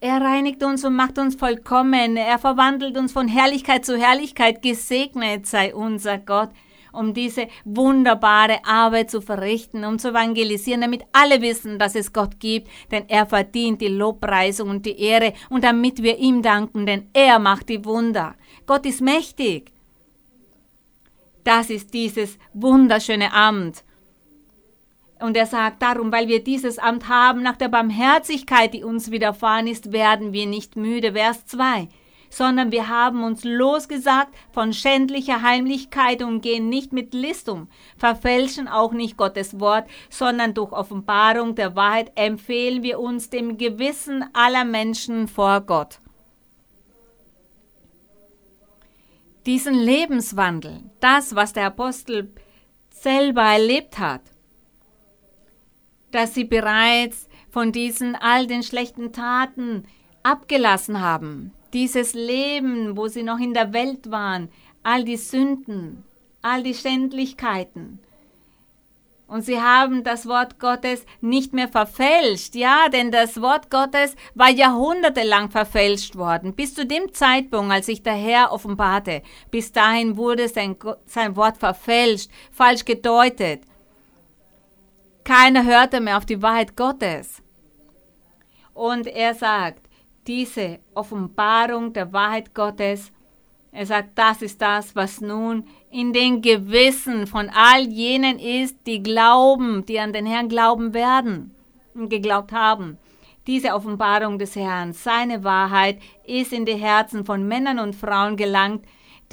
[0.08, 2.16] Er reinigt uns und macht uns vollkommen.
[2.16, 4.62] Er verwandelt uns von Herrlichkeit zu Herrlichkeit.
[4.62, 6.52] Gesegnet sei unser Gott,
[6.94, 12.40] um diese wunderbare Arbeit zu verrichten, um zu evangelisieren, damit alle wissen, dass es Gott
[12.40, 17.10] gibt, denn er verdient die Lobpreisung und die Ehre und damit wir ihm danken, denn
[17.14, 18.36] er macht die Wunder.
[18.68, 19.72] Gott ist mächtig.
[21.44, 23.84] Das ist dieses wunderschöne Amt.
[25.26, 29.66] Und er sagt darum, weil wir dieses Amt haben, nach der Barmherzigkeit, die uns widerfahren
[29.66, 31.14] ist, werden wir nicht müde.
[31.14, 31.88] Vers 2
[32.28, 38.68] sondern wir haben uns losgesagt von schändlicher Heimlichkeit und gehen nicht mit List um, verfälschen
[38.68, 44.66] auch nicht Gottes Wort, sondern durch Offenbarung der Wahrheit empfehlen wir uns dem Gewissen aller
[44.66, 46.02] Menschen vor Gott.
[49.46, 52.34] Diesen Lebenswandel, das, was der Apostel
[52.90, 54.35] selber erlebt hat,
[56.16, 59.84] dass sie bereits von diesen all den schlechten Taten
[60.24, 61.52] abgelassen haben.
[61.74, 64.50] Dieses Leben, wo sie noch in der Welt waren,
[64.82, 66.06] all die Sünden,
[66.42, 68.00] all die Schändlichkeiten.
[69.28, 72.56] Und sie haben das Wort Gottes nicht mehr verfälscht.
[72.56, 76.54] Ja, denn das Wort Gottes war jahrhundertelang verfälscht worden.
[76.54, 79.22] Bis zu dem Zeitpunkt, als sich der Herr offenbarte.
[79.52, 83.64] Bis dahin wurde sein, sein Wort verfälscht, falsch gedeutet.
[85.26, 87.42] Keiner hörte mehr auf die Wahrheit Gottes.
[88.76, 89.90] Und er sagt,
[90.28, 93.12] diese Offenbarung der Wahrheit Gottes,
[93.72, 99.02] er sagt, das ist das, was nun in den Gewissen von all jenen ist, die
[99.02, 101.56] glauben, die an den Herrn glauben werden
[101.96, 103.00] und geglaubt haben.
[103.48, 108.86] Diese Offenbarung des Herrn, seine Wahrheit, ist in die Herzen von Männern und Frauen gelangt,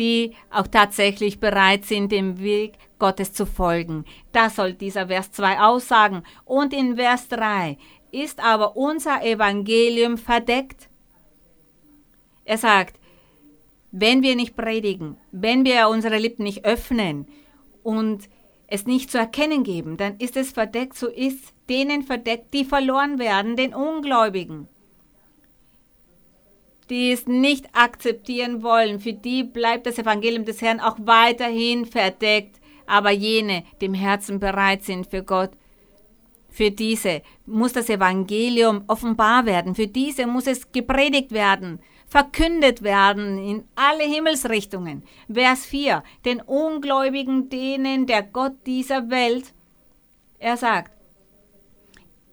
[0.03, 4.05] die auch tatsächlich bereit sind, dem Weg Gottes zu folgen.
[4.33, 6.25] Das soll dieser Vers 2 aussagen.
[6.45, 7.79] Und in Vers 3
[8.11, 10.89] ist aber unser Evangelium verdeckt.
[12.45, 12.99] Er sagt,
[13.93, 17.29] wenn wir nicht predigen, wenn wir unsere Lippen nicht öffnen
[17.85, 18.29] und
[18.67, 23.21] es nicht zu erkennen geben, dann ist es verdeckt, so ist denen verdeckt, die verloren
[23.21, 24.67] werden, den Ungläubigen
[26.93, 32.61] die es nicht akzeptieren wollen, für die bleibt das Evangelium des Herrn auch weiterhin verdeckt.
[32.87, 35.53] Aber jene, die im Herzen bereit sind für Gott,
[36.51, 43.39] für diese muss das Evangelium offenbar werden, für diese muss es gepredigt werden, verkündet werden
[43.39, 45.03] in alle Himmelsrichtungen.
[45.33, 49.55] Vers 4, den Ungläubigen, denen der Gott dieser Welt,
[50.39, 50.93] er sagt,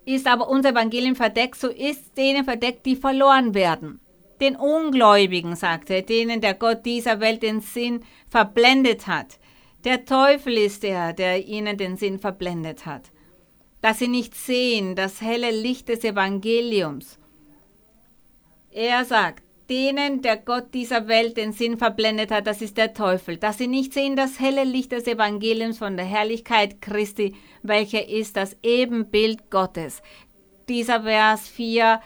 [0.03, 4.01] ist aber unser Evangelium verdeckt, so ist denen verdeckt, die verloren werden
[4.41, 9.39] den Ungläubigen, sagte er, denen der Gott dieser Welt den Sinn verblendet hat.
[9.83, 13.11] Der Teufel ist der, der ihnen den Sinn verblendet hat.
[13.81, 17.17] Dass sie nicht sehen das helle Licht des Evangeliums.
[18.71, 23.37] Er sagt, denen der Gott dieser Welt den Sinn verblendet hat, das ist der Teufel,
[23.37, 28.35] dass sie nicht sehen das helle Licht des Evangeliums von der Herrlichkeit Christi, welcher ist
[28.35, 30.01] das Ebenbild Gottes.
[30.67, 32.01] Dieser Vers 4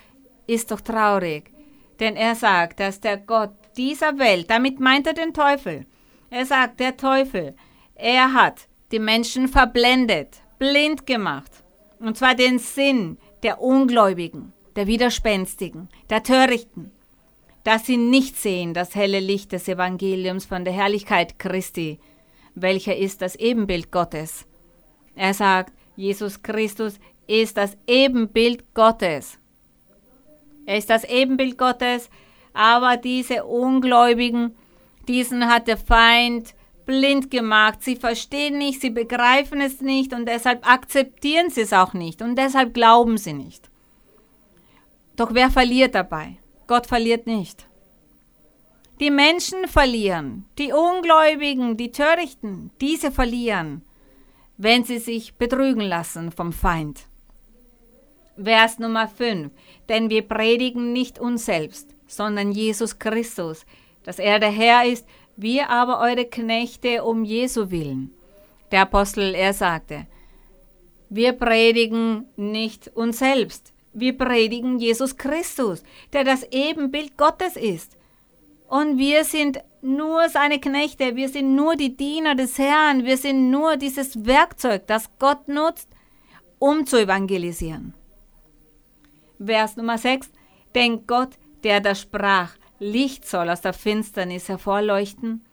[0.46, 1.53] ist doch traurig.
[1.99, 5.86] Denn er sagt, dass der Gott dieser Welt, damit meint er den Teufel,
[6.29, 7.56] er sagt, der Teufel,
[7.95, 11.51] er hat die Menschen verblendet, blind gemacht.
[11.99, 16.91] Und zwar den Sinn der Ungläubigen, der Widerspenstigen, der Törichten,
[17.63, 21.99] dass sie nicht sehen das helle Licht des Evangeliums von der Herrlichkeit Christi,
[22.56, 24.45] welcher ist das Ebenbild Gottes.
[25.15, 29.39] Er sagt, Jesus Christus ist das Ebenbild Gottes.
[30.65, 32.10] Er ist das Ebenbild Gottes,
[32.54, 34.56] aber diese Ungläubigen,
[35.08, 37.82] diesen hat der Feind blind gemacht.
[37.82, 42.36] Sie verstehen nicht, sie begreifen es nicht und deshalb akzeptieren sie es auch nicht und
[42.36, 43.69] deshalb glauben sie nicht.
[45.15, 46.38] Doch wer verliert dabei?
[46.67, 47.68] Gott verliert nicht.
[48.99, 53.82] Die Menschen verlieren, die Ungläubigen, die Törichten, diese verlieren,
[54.57, 57.07] wenn sie sich betrügen lassen vom Feind.
[58.41, 59.51] Vers Nummer 5.
[59.89, 63.65] Denn wir predigen nicht uns selbst, sondern Jesus Christus,
[64.03, 65.05] dass er der Herr ist,
[65.36, 68.11] Wir aber eure Knechte um Jesu willen.
[68.71, 70.05] Der Apostel, er sagte,
[71.09, 77.97] wir predigen nicht uns selbst, wir predigen Jesus Christus, der das Ebenbild Gottes ist.
[78.67, 83.51] Und wir sind nur seine Knechte, wir sind nur die Diener des Herrn, wir sind
[83.51, 85.89] nur dieses Werkzeug, das Gott nutzt,
[86.57, 87.93] um zu evangelisieren.
[89.43, 90.31] Vers Nummer 6.
[90.75, 95.45] Denn Gott, der da sprach, Licht soll aus der Finsternis hervorleuchten.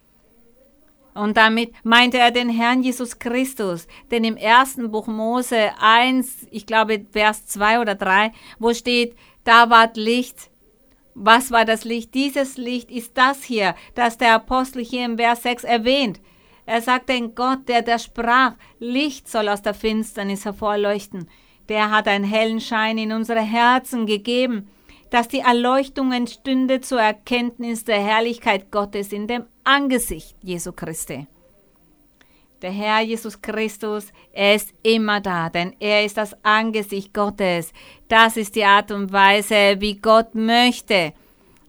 [1.15, 6.67] Und damit meinte er den Herrn Jesus Christus, denn im ersten Buch Mose 1, ich
[6.67, 10.51] glaube Vers 2 oder 3, wo steht, da ward Licht.
[11.15, 12.15] Was war das Licht?
[12.15, 16.21] Dieses Licht ist das hier, das der Apostel hier im Vers 6 erwähnt.
[16.65, 21.29] Er sagt, denn Gott, der da sprach, Licht soll aus der Finsternis hervorleuchten,
[21.71, 24.69] der hat einen hellen Schein in unsere Herzen gegeben,
[25.09, 31.27] dass die Erleuchtung entstünde zur Erkenntnis der Herrlichkeit Gottes in dem Angesicht Jesu Christi.
[32.61, 37.73] Der Herr Jesus Christus, er ist immer da, denn er ist das Angesicht Gottes.
[38.09, 41.15] Das ist die Art und Weise, wie Gott möchte,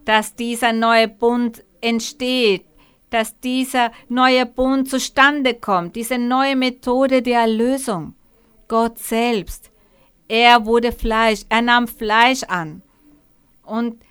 [0.03, 2.65] dass dieser neue Bund entsteht,
[3.09, 8.15] dass dieser neue Bund zustande kommt, diese neue Methode der Erlösung.
[8.67, 9.70] Gott selbst,
[10.31, 12.81] er wurde Fleisch, er nahm Fleisch an
[13.63, 14.01] und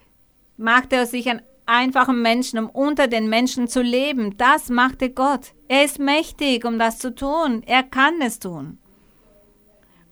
[0.59, 4.37] machte sich einen einfachen Menschen, um unter den Menschen zu leben.
[4.37, 5.53] Das machte Gott.
[5.67, 7.63] Er ist mächtig, um das zu tun.
[7.65, 8.77] Er kann es tun.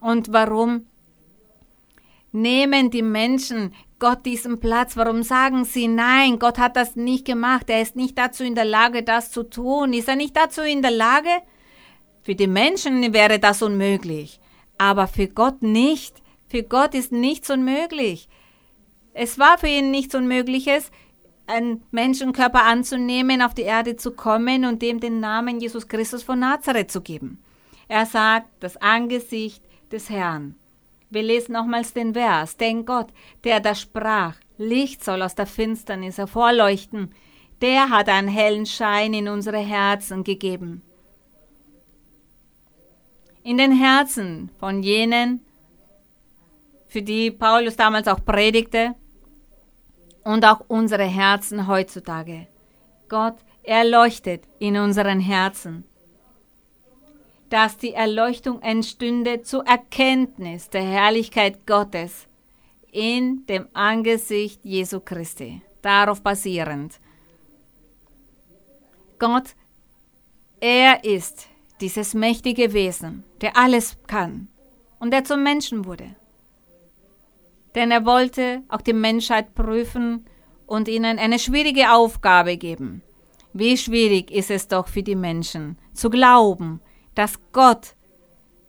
[0.00, 0.86] Und warum
[2.32, 4.96] nehmen die Menschen Gott diesen Platz?
[4.96, 7.68] Warum sagen sie, nein, Gott hat das nicht gemacht.
[7.68, 9.92] Er ist nicht dazu in der Lage, das zu tun.
[9.92, 11.42] Ist er nicht dazu in der Lage?
[12.22, 14.40] Für die Menschen wäre das unmöglich.
[14.78, 16.22] Aber für Gott nicht.
[16.48, 18.28] Für Gott ist nichts unmöglich.
[19.12, 20.90] Es war für ihn nichts Unmögliches,
[21.46, 26.38] einen Menschenkörper anzunehmen, auf die Erde zu kommen und dem den Namen Jesus Christus von
[26.38, 27.42] Nazareth zu geben.
[27.88, 30.54] Er sagt, das Angesicht des Herrn.
[31.10, 32.56] Wir lesen nochmals den Vers.
[32.58, 33.08] Denn Gott,
[33.44, 37.14] der da sprach, Licht soll aus der Finsternis hervorleuchten,
[37.62, 40.82] der hat einen hellen Schein in unsere Herzen gegeben.
[43.48, 45.40] In den Herzen von jenen,
[46.86, 48.94] für die Paulus damals auch predigte,
[50.22, 52.46] und auch unsere Herzen heutzutage.
[53.08, 55.84] Gott erleuchtet in unseren Herzen,
[57.48, 62.28] dass die Erleuchtung entstünde zur Erkenntnis der Herrlichkeit Gottes
[62.92, 65.62] in dem Angesicht Jesu Christi.
[65.80, 67.00] Darauf basierend.
[69.18, 69.54] Gott,
[70.60, 71.48] er ist
[71.80, 74.48] dieses mächtige Wesen, der alles kann
[74.98, 76.16] und der zum Menschen wurde
[77.78, 80.26] denn er wollte auch die Menschheit prüfen
[80.66, 83.02] und ihnen eine schwierige Aufgabe geben.
[83.52, 86.80] Wie schwierig ist es doch für die Menschen zu glauben,
[87.14, 87.94] dass Gott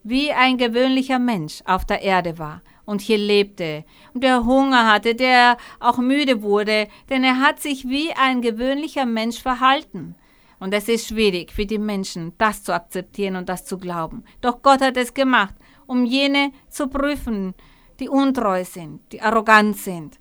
[0.04, 3.84] wie ein gewöhnlicher Mensch auf der Erde war und hier lebte
[4.14, 9.06] und der Hunger hatte, der auch müde wurde, denn er hat sich wie ein gewöhnlicher
[9.06, 10.16] Mensch verhalten.
[10.60, 14.24] Und es ist schwierig für die Menschen, das zu akzeptieren und das zu glauben.
[14.42, 15.56] Doch Gott hat es gemacht,
[15.88, 17.54] um jene zu prüfen,
[18.00, 20.20] die untreu sind, die arrogant sind,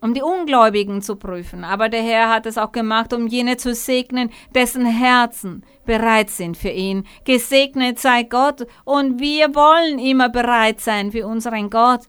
[0.00, 1.64] um die Ungläubigen zu prüfen.
[1.64, 6.56] Aber der Herr hat es auch gemacht, um jene zu segnen, dessen Herzen bereit sind
[6.56, 7.04] für ihn.
[7.24, 12.08] Gesegnet sei Gott und wir wollen immer bereit sein für unseren Gott.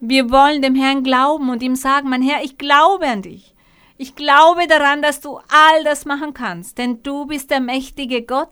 [0.00, 3.55] Wir wollen dem Herrn glauben und ihm sagen, mein Herr, ich glaube an dich.
[3.98, 8.50] Ich glaube daran, dass du all das machen kannst, denn du bist der mächtige Gott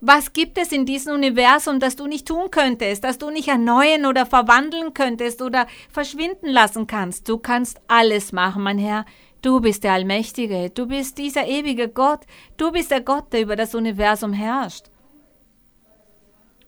[0.00, 4.06] was gibt es in diesem Universum, das du nicht tun könntest, das du nicht erneuern
[4.06, 7.28] oder verwandeln könntest oder verschwinden lassen kannst?
[7.28, 9.04] Du kannst alles machen, mein Herr.
[9.42, 12.20] Du bist der Allmächtige, du bist dieser ewige Gott,
[12.56, 14.86] du bist der Gott, der über das Universum herrscht.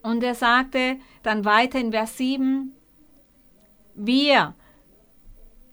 [0.03, 2.71] Und er sagte dann weiter in Vers 7,
[3.95, 4.53] wir,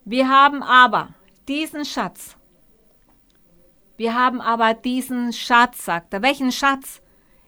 [0.05, 1.09] wir haben aber
[1.47, 2.37] diesen Schatz,
[3.97, 6.21] wir haben aber diesen Schatz, sagt er.
[6.21, 7.01] Welchen Schatz?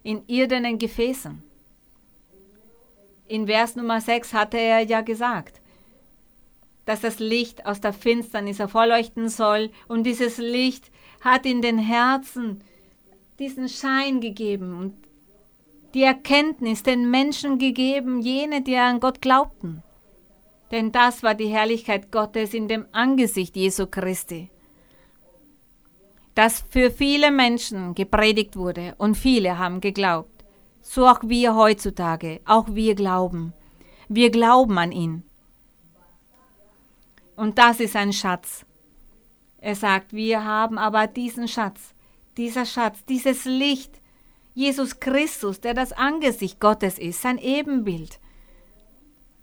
[0.04, 1.42] in irdenen Gefäßen.
[3.28, 5.62] In Vers Nummer 6 hatte er ja gesagt,
[6.86, 10.92] dass das Licht aus der Finsternis hervorleuchten soll und dieses Licht
[11.22, 12.62] hat in den Herzen
[13.40, 14.94] diesen Schein gegeben und
[15.94, 19.82] die Erkenntnis den Menschen gegeben, jene, die an Gott glaubten.
[20.74, 24.50] Denn das war die Herrlichkeit Gottes in dem Angesicht Jesu Christi
[26.36, 30.44] das für viele Menschen gepredigt wurde und viele haben geglaubt.
[30.82, 33.54] So auch wir heutzutage, auch wir glauben.
[34.10, 35.24] Wir glauben an ihn.
[37.36, 38.66] Und das ist ein Schatz.
[39.60, 41.94] Er sagt, wir haben aber diesen Schatz,
[42.36, 44.02] dieser Schatz, dieses Licht,
[44.54, 48.20] Jesus Christus, der das Angesicht Gottes ist, sein Ebenbild.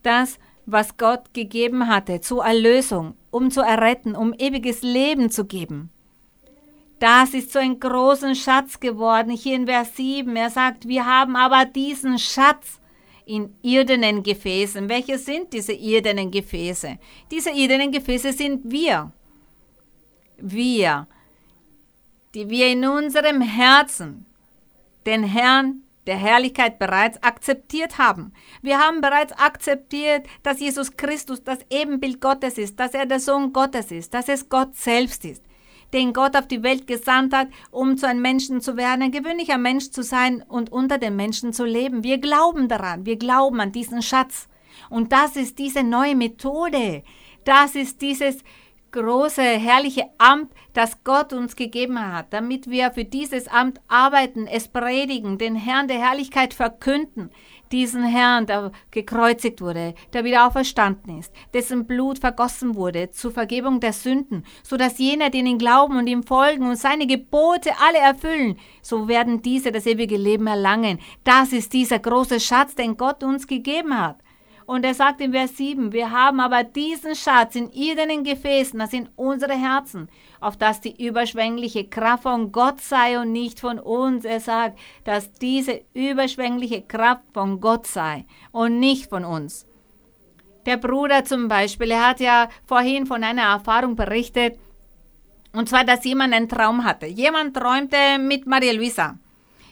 [0.02, 0.38] Das,
[0.72, 5.90] was Gott gegeben hatte zur Erlösung, um zu erretten, um ewiges Leben zu geben.
[6.98, 9.30] Das ist so ein großen Schatz geworden.
[9.30, 12.78] Hier in Vers 7, er sagt, wir haben aber diesen Schatz
[13.24, 14.88] in irdenen Gefäßen.
[14.88, 16.98] Welche sind diese irdenen Gefäße?
[17.30, 19.12] Diese irdenen Gefäße sind wir.
[20.36, 21.06] Wir,
[22.34, 24.26] die wir in unserem Herzen
[25.06, 28.32] den Herrn der Herrlichkeit bereits akzeptiert haben.
[28.62, 33.52] Wir haben bereits akzeptiert, dass Jesus Christus das Ebenbild Gottes ist, dass er der Sohn
[33.52, 35.44] Gottes ist, dass es Gott selbst ist
[35.92, 39.58] den Gott auf die Welt gesandt hat, um zu einem Menschen zu werden, ein gewöhnlicher
[39.58, 42.04] Mensch zu sein und unter den Menschen zu leben.
[42.04, 44.48] Wir glauben daran, wir glauben an diesen Schatz.
[44.88, 47.02] Und das ist diese neue Methode.
[47.44, 48.38] Das ist dieses
[48.92, 54.68] große, herrliche Amt, das Gott uns gegeben hat, damit wir für dieses Amt arbeiten, es
[54.68, 57.30] predigen, den Herrn der Herrlichkeit verkünden,
[57.72, 63.80] diesen Herrn, der gekreuzigt wurde, der wieder auferstanden ist, dessen Blut vergossen wurde zur Vergebung
[63.80, 67.98] der Sünden, so dass jene, die ihn glauben und ihm folgen und seine Gebote alle
[67.98, 70.98] erfüllen, so werden diese das ewige Leben erlangen.
[71.24, 74.16] Das ist dieser große Schatz, den Gott uns gegeben hat.
[74.70, 78.92] Und er sagt in Vers 7, wir haben aber diesen Schatz in irdenen Gefäßen, das
[78.92, 80.08] sind unsere Herzen,
[80.38, 84.24] auf dass die überschwängliche Kraft von Gott sei und nicht von uns.
[84.24, 89.66] Er sagt, dass diese überschwängliche Kraft von Gott sei und nicht von uns.
[90.66, 94.56] Der Bruder zum Beispiel, er hat ja vorhin von einer Erfahrung berichtet,
[95.52, 97.06] und zwar, dass jemand einen Traum hatte.
[97.06, 99.18] Jemand träumte mit Maria Luisa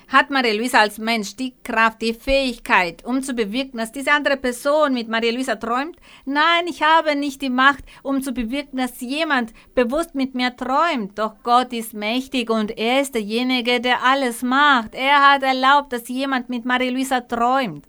[0.09, 4.95] hat Maria-Luisa als Mensch die Kraft, die Fähigkeit, um zu bewirken, dass diese andere Person
[4.95, 5.97] mit Maria-Luisa träumt?
[6.25, 11.19] Nein, ich habe nicht die Macht, um zu bewirken, dass jemand bewusst mit mir träumt.
[11.19, 14.95] Doch Gott ist mächtig und er ist derjenige, der alles macht.
[14.95, 17.87] Er hat erlaubt, dass jemand mit Maria-Luisa träumt.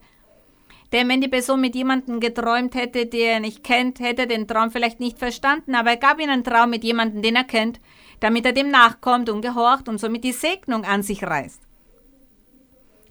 [0.92, 4.48] Denn wenn die Person mit jemandem geträumt hätte, der er nicht kennt, hätte er den
[4.48, 7.80] Traum vielleicht nicht verstanden, aber er gab ihm einen Traum mit jemandem, den er kennt,
[8.20, 11.69] damit er dem nachkommt und gehorcht und somit die Segnung an sich reißt.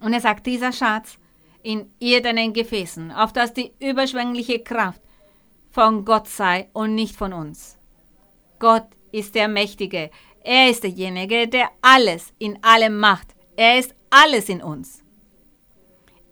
[0.01, 1.19] Und er sagt, dieser Schatz
[1.63, 5.03] in irdenen Gefäßen, auf dass die überschwängliche Kraft
[5.71, 7.77] von Gott sei und nicht von uns.
[8.59, 10.11] Gott ist der Mächtige.
[10.43, 13.29] Er ist derjenige, der alles in allem macht.
[13.57, 15.03] Er ist alles in uns.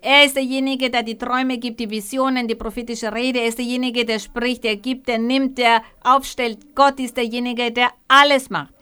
[0.01, 3.41] Er ist derjenige, der die Träume gibt, die Visionen, die prophetische Rede.
[3.41, 6.75] Er ist derjenige, der spricht, der gibt, der nimmt, der aufstellt.
[6.75, 8.73] Gott ist derjenige, der alles macht.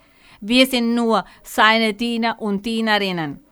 [0.40, 3.42] Wir sind nur seine Diener und Dienerinnen.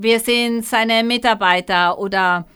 [0.00, 2.46] Wir sind seine Mitarbeiter oder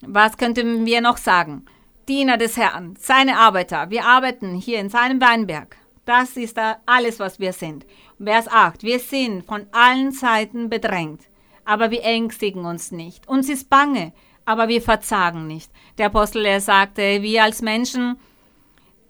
[0.00, 1.66] was könnten wir noch sagen?
[2.08, 3.90] Diener des Herrn, seine Arbeiter.
[3.90, 5.76] Wir arbeiten hier in seinem Weinberg.
[6.06, 7.84] Das ist alles, was wir sind.
[8.18, 8.82] Vers 8.
[8.82, 11.20] Wir sind von allen Seiten bedrängt,
[11.66, 13.28] aber wir ängstigen uns nicht.
[13.28, 14.14] Uns ist bange,
[14.46, 15.70] aber wir verzagen nicht.
[15.98, 18.16] Der Apostel, er sagte, wir als Menschen,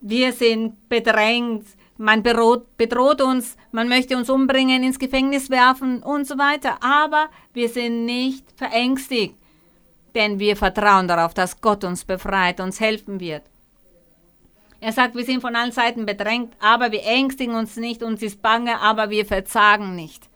[0.01, 1.67] wir sind bedrängt,
[1.99, 6.83] man bedroht, bedroht uns, man möchte uns umbringen, ins Gefängnis werfen und so weiter.
[6.83, 9.35] Aber wir sind nicht verängstigt,
[10.15, 13.43] denn wir vertrauen darauf, dass Gott uns befreit, uns helfen wird.
[14.81, 18.43] Er sagt, wir sind von allen Seiten bedrängt, aber wir ängstigen uns nicht, uns ist
[18.43, 20.29] bange, aber wir verzagen nicht.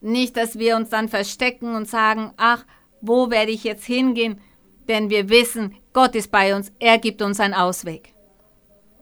[0.00, 2.64] Nicht, dass wir uns dann verstecken und sagen, ach,
[3.00, 4.40] wo werde ich jetzt hingehen?
[4.88, 8.13] Denn wir wissen, Gott ist bei uns, er gibt uns einen Ausweg.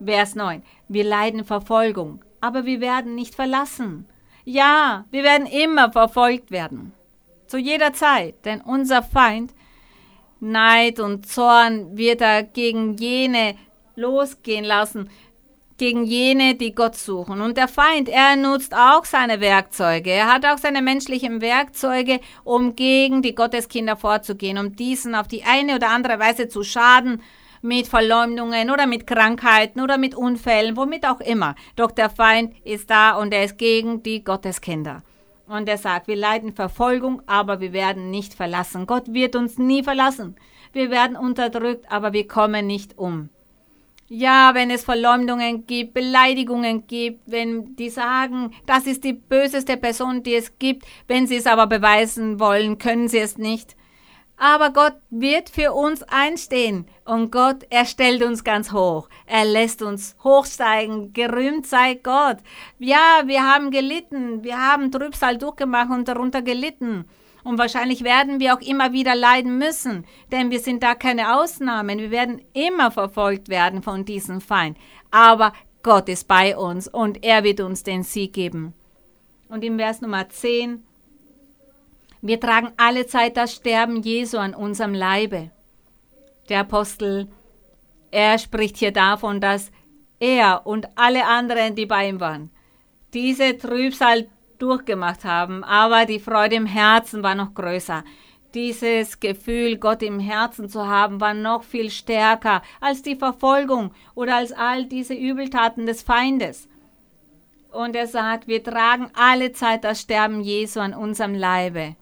[0.05, 0.63] Vers 9.
[0.87, 4.05] Wir leiden Verfolgung, aber wir werden nicht verlassen.
[4.45, 6.93] Ja, wir werden immer verfolgt werden.
[7.47, 9.53] Zu jeder Zeit, denn unser Feind,
[10.39, 13.55] Neid und Zorn wird er gegen jene
[13.95, 15.09] losgehen lassen,
[15.77, 17.41] gegen jene, die Gott suchen.
[17.41, 20.11] Und der Feind, er nutzt auch seine Werkzeuge.
[20.11, 25.43] Er hat auch seine menschlichen Werkzeuge, um gegen die Gotteskinder vorzugehen, um diesen auf die
[25.43, 27.21] eine oder andere Weise zu schaden,
[27.63, 31.55] mit Verleumdungen oder mit Krankheiten oder mit Unfällen, womit auch immer.
[31.77, 35.01] Doch der Feind ist da und er ist gegen die Gotteskinder.
[35.47, 38.85] Und er sagt, wir leiden Verfolgung, aber wir werden nicht verlassen.
[38.85, 40.35] Gott wird uns nie verlassen.
[40.73, 43.29] Wir werden unterdrückt, aber wir kommen nicht um.
[44.09, 50.21] Ja, wenn es Verleumdungen gibt, Beleidigungen gibt, wenn die sagen, das ist die böseste Person,
[50.21, 53.77] die es gibt, wenn sie es aber beweisen wollen, können sie es nicht.
[54.37, 59.07] Aber Gott wird für uns einstehen und Gott, er stellt uns ganz hoch.
[59.25, 61.13] Er lässt uns hochsteigen.
[61.13, 62.37] Gerühmt sei Gott.
[62.79, 64.43] Ja, wir haben gelitten.
[64.43, 67.05] Wir haben Trübsal durchgemacht und darunter gelitten.
[67.43, 71.99] Und wahrscheinlich werden wir auch immer wieder leiden müssen, denn wir sind da keine Ausnahmen.
[71.99, 74.77] Wir werden immer verfolgt werden von diesem Feind.
[75.11, 75.51] Aber
[75.83, 78.73] Gott ist bei uns und er wird uns den Sieg geben.
[79.49, 80.83] Und im Vers Nummer 10,
[82.25, 85.51] wir tragen alle Zeit das Sterben Jesu an unserem Leibe.
[86.47, 87.27] Der Apostel,
[88.11, 89.71] er spricht hier davon, dass
[90.21, 92.49] er und alle anderen, die bei ihm waren,
[93.13, 98.05] diese Trübsal durchgemacht haben, aber die Freude im Herzen war noch größer.
[98.53, 104.37] Dieses Gefühl, Gott im Herzen zu haben, war noch viel stärker als die Verfolgung oder
[104.37, 106.69] als all diese Übeltaten des Feindes.
[107.69, 111.97] Und er sagt, wir tragen alle Zeit das Sterben Jesu an unserem Leibe,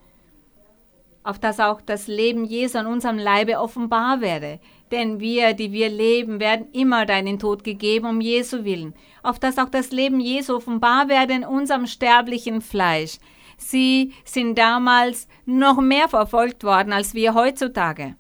[1.24, 4.60] auf dass auch das Leben Jesu an unserem Leibe offenbar werde.
[4.92, 8.94] Denn wir, die wir leben, werden immer deinen Tod gegeben um Jesu willen,
[9.24, 13.18] auf dass auch das Leben Jesu offenbar werde in unserem sterblichen Fleisch.
[13.58, 18.16] Sie sind damals noch mehr verfolgt worden als wir heutzutage.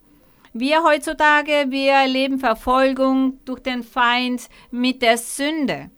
[0.53, 5.89] Wir heutzutage, wir erleben Verfolgung durch den Feind mit der Sünde.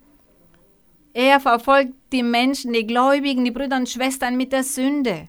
[1.12, 5.28] Er verfolgt die Menschen, die Gläubigen, die Brüder und Schwestern mit der Sünde.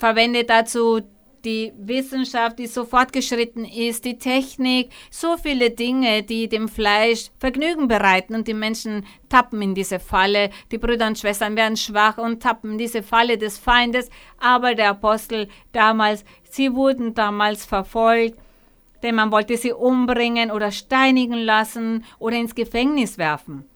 [0.00, 1.02] Verwendet dazu
[1.44, 7.86] die Wissenschaft, die so fortgeschritten ist, die Technik, so viele Dinge, die dem Fleisch Vergnügen
[7.86, 10.48] bereiten und die Menschen tappen in diese Falle.
[10.72, 14.08] Die Brüder und Schwestern werden schwach und tappen in diese Falle des Feindes.
[14.38, 18.38] Aber der Apostel damals, sie wurden damals verfolgt,
[19.02, 23.69] denn man wollte sie umbringen oder steinigen lassen oder ins Gefängnis werfen.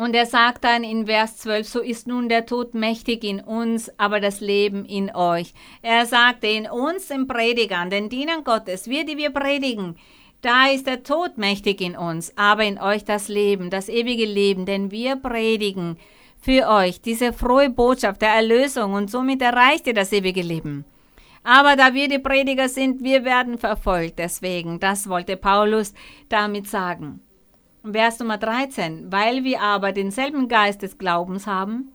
[0.00, 3.90] Und er sagt dann in Vers 12, so ist nun der Tod mächtig in uns,
[3.98, 5.52] aber das Leben in euch.
[5.82, 9.98] Er sagte in uns, den Predigern, den Dienern Gottes, wir, die wir predigen,
[10.40, 14.64] da ist der Tod mächtig in uns, aber in euch das Leben, das ewige Leben,
[14.64, 15.98] denn wir predigen
[16.40, 20.86] für euch diese frohe Botschaft der Erlösung und somit erreicht ihr das ewige Leben.
[21.44, 24.18] Aber da wir die Prediger sind, wir werden verfolgt.
[24.18, 25.92] Deswegen, das wollte Paulus
[26.30, 27.20] damit sagen.
[27.82, 31.92] Vers Nummer 13, weil wir aber denselben Geist des Glaubens haben,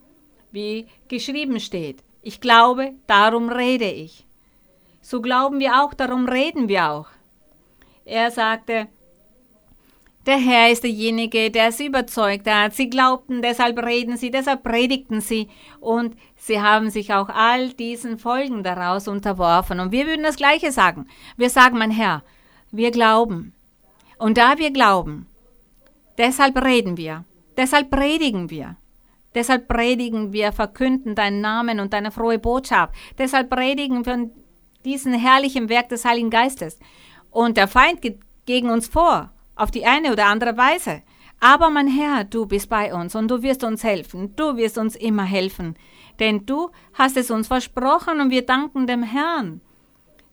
[0.51, 2.03] wie geschrieben steht.
[2.23, 4.25] Ich glaube, darum rede ich.
[5.01, 7.07] So glauben wir auch, darum reden wir auch.
[8.03, 8.88] Er sagte,
[10.25, 12.73] der Herr ist derjenige, der sie überzeugt hat.
[12.73, 18.17] Sie glaubten, deshalb reden sie, deshalb predigten sie und sie haben sich auch all diesen
[18.17, 19.79] Folgen daraus unterworfen.
[19.79, 21.07] Und wir würden das Gleiche sagen.
[21.38, 22.23] Wir sagen, mein Herr,
[22.71, 23.53] wir glauben.
[24.17, 25.27] Und da wir glauben,
[26.18, 27.26] Deshalb reden wir.
[27.57, 28.78] Deshalb predigen wir.
[29.34, 32.93] Deshalb predigen wir, verkünden deinen Namen und deine frohe Botschaft.
[33.18, 34.30] Deshalb predigen wir
[34.86, 36.80] diesen herrlichen Werk des Heiligen Geistes.
[37.32, 41.01] Und der Feind geht gegen uns vor, auf die eine oder andere Weise.
[41.41, 44.36] Aber mein Herr, du bist bei uns und du wirst uns helfen.
[44.38, 45.76] Du wirst uns immer helfen.
[46.20, 49.59] Denn du hast es uns versprochen und wir danken dem Herrn.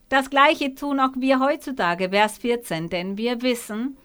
[0.09, 3.97] Das gleiche tun auch wir heutzutage, Vers 14, denn wir wissen,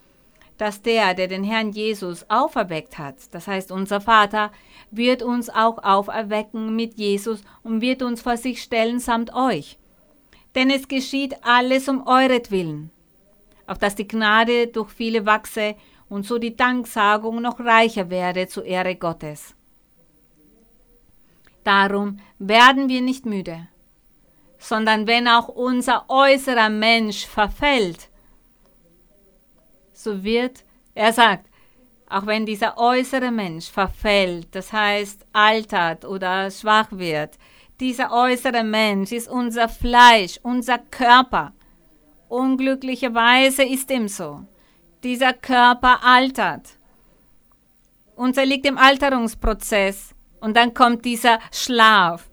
[0.57, 4.51] dass der, der den Herrn Jesus auferweckt hat, das heißt unser Vater,
[4.91, 9.77] wird uns auch auferwecken mit Jesus und wird uns vor sich stellen samt euch.
[10.55, 12.89] Denn es geschieht alles um euretwillen,
[13.67, 15.75] auf dass die Gnade durch viele wachse
[16.09, 19.53] und so die Danksagung noch reicher werde zur Ehre Gottes.
[21.63, 23.67] Darum werden wir nicht müde,
[24.57, 28.09] sondern wenn auch unser äußerer Mensch verfällt,
[30.07, 30.63] so wird,
[30.95, 31.47] er sagt,
[32.09, 37.37] auch wenn dieser äußere Mensch verfällt, das heißt altert oder schwach wird,
[37.81, 41.53] dieser äußere Mensch ist unser Fleisch, unser Körper.
[42.29, 44.45] Unglücklicherweise ist ihm so.
[45.03, 46.77] Dieser Körper altert.
[48.15, 52.29] Unser liegt im Alterungsprozess und dann kommt dieser Schlaf.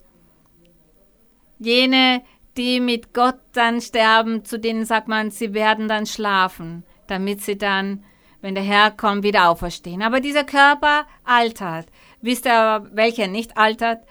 [1.58, 2.22] Jene,
[2.56, 7.58] die mit Gott dann sterben, zu denen sagt man, sie werden dann schlafen damit sie
[7.58, 8.04] dann,
[8.40, 10.02] wenn der Herr kommt, wieder auferstehen.
[10.02, 11.86] Aber dieser Körper altert.
[12.20, 14.04] Wisst ihr, welcher nicht altert?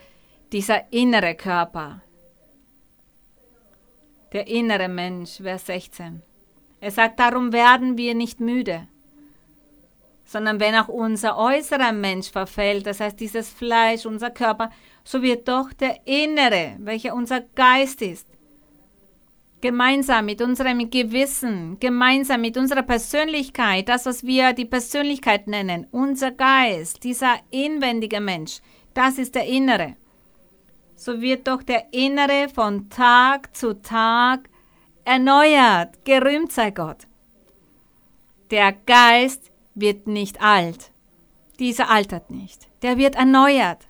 [0.52, 2.02] Dieser innere Körper.
[4.32, 6.22] Der innere Mensch, Vers 16.
[6.80, 8.88] Er sagt, darum werden wir nicht müde,
[10.26, 14.70] sondern wenn auch unser äußerer Mensch verfällt, das heißt dieses Fleisch, unser Körper,
[15.04, 18.28] so wird doch der innere, welcher unser Geist ist,
[19.64, 26.32] gemeinsam mit unserem Gewissen, gemeinsam mit unserer Persönlichkeit, das, was wir die Persönlichkeit nennen, unser
[26.32, 28.60] Geist, dieser inwendige Mensch,
[28.94, 29.96] das ist der Innere.
[30.96, 34.50] So wird doch der Innere von Tag zu Tag
[35.06, 36.04] erneuert.
[36.04, 37.08] Gerühmt sei Gott.
[38.52, 40.92] Der Geist wird nicht alt.
[41.58, 42.68] Dieser altert nicht.
[42.82, 43.88] Der wird erneuert.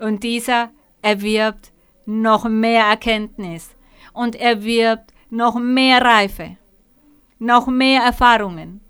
[0.00, 0.70] Und dieser
[1.02, 1.72] erwirbt
[2.06, 3.76] noch mehr Erkenntnis,
[4.12, 6.56] und erwirbt noch mehr Reife,
[7.38, 8.80] noch mehr Erfahrungen,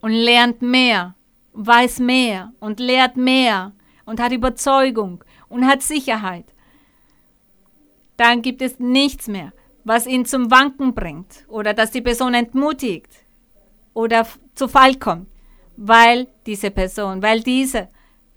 [0.00, 1.14] und lernt mehr,
[1.52, 3.72] weiß mehr und lehrt mehr
[4.04, 6.46] und hat Überzeugung und hat Sicherheit,
[8.16, 9.52] dann gibt es nichts mehr,
[9.84, 13.12] was ihn zum Wanken bringt oder dass die Person entmutigt
[13.94, 15.28] oder zu Fall kommt,
[15.76, 17.88] weil diese Person, weil diese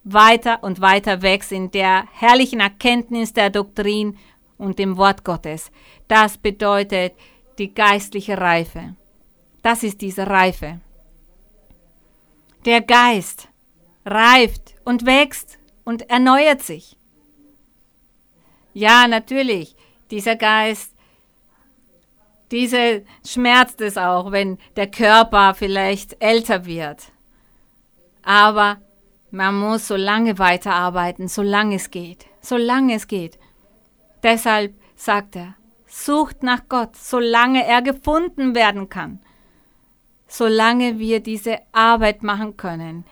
[0.04, 4.18] weiter und weiter wächst in der herrlichen Erkenntnis der Doktrin
[4.62, 5.72] und dem Wort Gottes.
[6.08, 7.14] Das bedeutet
[7.58, 8.96] die geistliche Reife.
[9.64, 10.80] Das ist diese Reife.
[12.66, 13.50] Der Geist
[14.06, 16.96] reift und wächst und erneuert sich.
[18.74, 19.76] Ja, natürlich,
[20.12, 20.94] dieser Geist,
[22.52, 27.12] diese schmerzt es auch, wenn der Körper vielleicht älter wird.
[28.22, 28.78] Aber
[29.32, 33.40] man muss so lange weiterarbeiten, solange es geht, solange es geht.
[34.24, 35.56] Deshalb sagt er,
[35.88, 39.20] sucht nach Gott, solange er gefunden werden kann,
[40.28, 43.06] solange wir diese Arbeit machen können,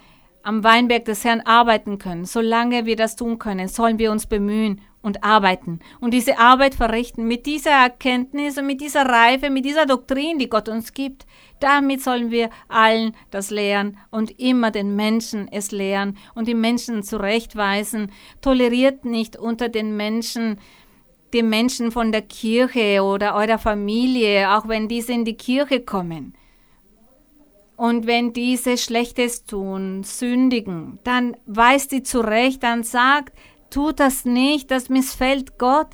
[0.43, 4.81] am Weinberg des Herrn arbeiten können, solange wir das tun können, sollen wir uns bemühen
[5.01, 9.85] und arbeiten und diese Arbeit verrichten mit dieser Erkenntnis und mit dieser Reife, mit dieser
[9.85, 11.25] Doktrin, die Gott uns gibt.
[11.61, 17.03] Damit sollen wir allen das lehren und immer den Menschen es lehren und die Menschen
[17.03, 18.11] zurechtweisen.
[18.41, 20.57] Toleriert nicht unter den Menschen
[21.33, 26.33] die Menschen von der Kirche oder eurer Familie, auch wenn diese in die Kirche kommen.
[27.75, 33.33] Und wenn diese Schlechtes tun, sündigen, dann weist sie zurecht, dann sagt,
[33.69, 35.87] tu das nicht, das missfällt Gott.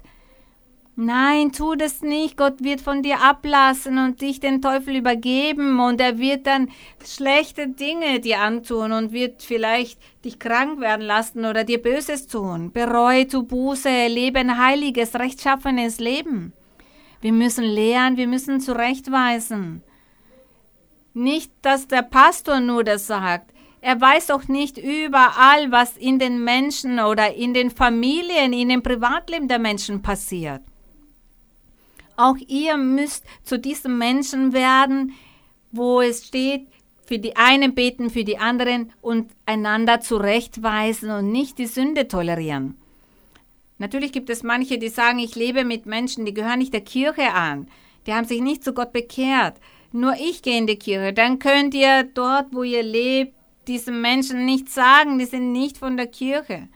[0.98, 2.38] Nein, tu das nicht.
[2.38, 6.70] Gott wird von dir ablassen und dich den Teufel übergeben und er wird dann
[7.06, 12.72] schlechte Dinge dir antun und wird vielleicht dich krank werden lassen oder dir Böses tun.
[12.72, 16.54] Bereue, tu Buße, lebe ein heiliges, rechtschaffenes Leben.
[17.20, 19.84] Wir müssen lehren, wir müssen zurechtweisen.
[21.14, 23.52] Nicht, dass der Pastor nur das sagt.
[23.82, 28.82] Er weiß auch nicht überall, was in den Menschen oder in den Familien, in dem
[28.82, 30.62] Privatleben der Menschen passiert.
[32.18, 35.14] Auch ihr müsst zu diesem Menschen werden,
[35.72, 36.68] wo es steht,
[37.06, 42.76] für die einen beten, für die anderen und einander zurechtweisen und nicht die Sünde tolerieren.
[43.78, 47.34] Natürlich gibt es manche, die sagen, ich lebe mit Menschen, die gehören nicht der Kirche
[47.34, 47.68] an,
[48.08, 49.56] die haben sich nicht zu Gott bekehrt
[49.96, 53.34] nur ich gehe in die Kirche, dann könnt ihr dort, wo ihr lebt,
[53.66, 56.68] diesen Menschen nicht sagen, die sind nicht von der Kirche.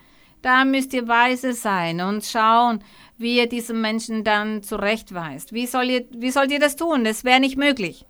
[0.41, 2.81] Da müsst ihr weise sein und schauen,
[3.20, 5.53] wie ihr diesen Menschen dann zurechtweist.
[5.53, 7.03] Wie, soll ihr, wie sollt ihr das tun?
[7.03, 8.05] Das wäre nicht möglich.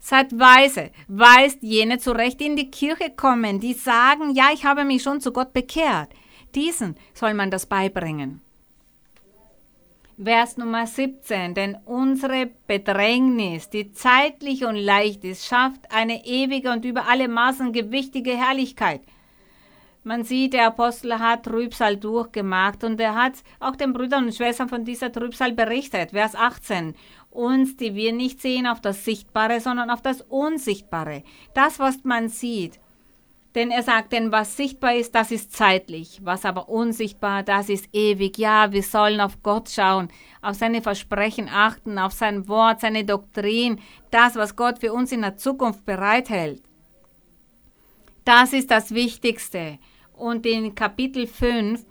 [0.00, 4.84] Seid weise, weist jene zurecht, die in die Kirche kommen, die sagen, ja, ich habe
[4.84, 6.08] mich schon zu Gott bekehrt.
[6.54, 8.40] Diesen soll man das beibringen.
[10.22, 16.84] Vers Nummer 17, denn unsere Bedrängnis, die zeitlich und leicht ist, schafft eine ewige und
[16.84, 19.00] über alle Maßen gewichtige Herrlichkeit.
[20.02, 24.70] Man sieht, der Apostel hat Trübsal durchgemacht und er hat auch den Brüdern und Schwestern
[24.70, 26.12] von dieser Trübsal berichtet.
[26.12, 26.94] Vers 18.
[27.30, 31.22] Uns, die wir nicht sehen auf das Sichtbare, sondern auf das Unsichtbare.
[31.52, 32.80] Das, was man sieht.
[33.54, 37.88] Denn er sagt, denn was sichtbar ist, das ist zeitlich, was aber unsichtbar, das ist
[37.92, 38.38] ewig.
[38.38, 40.08] Ja, wir sollen auf Gott schauen,
[40.40, 43.80] auf seine Versprechen achten, auf sein Wort, seine Doktrin,
[44.10, 46.62] das, was Gott für uns in der Zukunft bereithält.
[48.24, 49.78] Das ist das Wichtigste.
[50.20, 51.82] Und in Kapitel 5,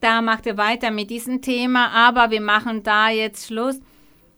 [0.00, 3.78] da macht er weiter mit diesem Thema, aber wir machen da jetzt Schluss.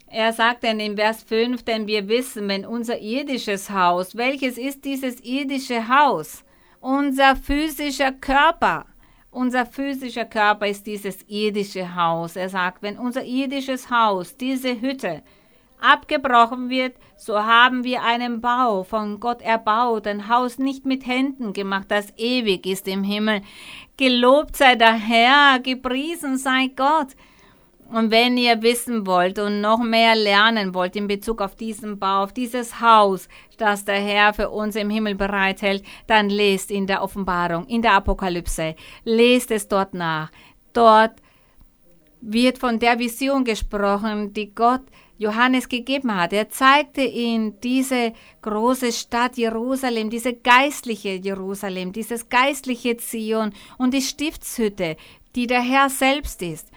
[0.09, 4.85] Er sagt dann in Vers 5, denn wir wissen, wenn unser irdisches Haus, welches ist
[4.85, 6.45] dieses irdische Haus?
[6.81, 8.87] Unser physischer Körper,
[9.31, 12.35] unser physischer Körper ist dieses irdische Haus.
[12.35, 15.23] Er sagt, wenn unser irdisches Haus, diese Hütte,
[15.81, 21.55] abgebrochen wird, so haben wir einen Bau von Gott erbaut, ein Haus nicht mit Händen
[21.55, 23.41] gemacht, das ewig ist im Himmel.
[23.97, 27.09] Gelobt sei der Herr, gepriesen sei Gott.
[27.91, 32.25] Und wenn ihr wissen wollt und noch mehr lernen wollt in Bezug auf diesen Bau,
[32.25, 37.03] auf dieses Haus, das der Herr für uns im Himmel bereithält, dann lest in der
[37.03, 40.31] Offenbarung, in der Apokalypse, lest es dort nach.
[40.73, 41.23] Dort
[42.21, 44.83] wird von der Vision gesprochen, die Gott
[45.19, 46.33] Johannes gegeben hat.
[46.33, 48.13] Er zeigte ihm diese
[48.43, 54.97] große Stadt Jerusalem, diese geistliche Jerusalem, dieses geistliche Zion und die Stiftshütte,
[55.35, 56.69] die der Herr selbst ist.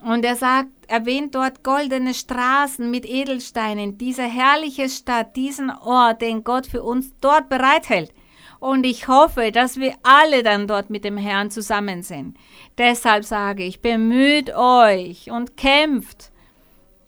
[0.00, 6.44] Und er sagt, erwähnt dort goldene Straßen mit Edelsteinen, diese herrliche Stadt, diesen Ort, den
[6.44, 8.12] Gott für uns dort bereithält.
[8.58, 12.36] Und ich hoffe, dass wir alle dann dort mit dem Herrn zusammen sind.
[12.78, 16.30] Deshalb sage ich, bemüht euch und kämpft.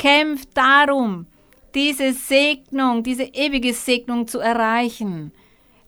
[0.09, 1.26] Kämpft darum,
[1.74, 5.32] diese Segnung, diese ewige Segnung zu erreichen.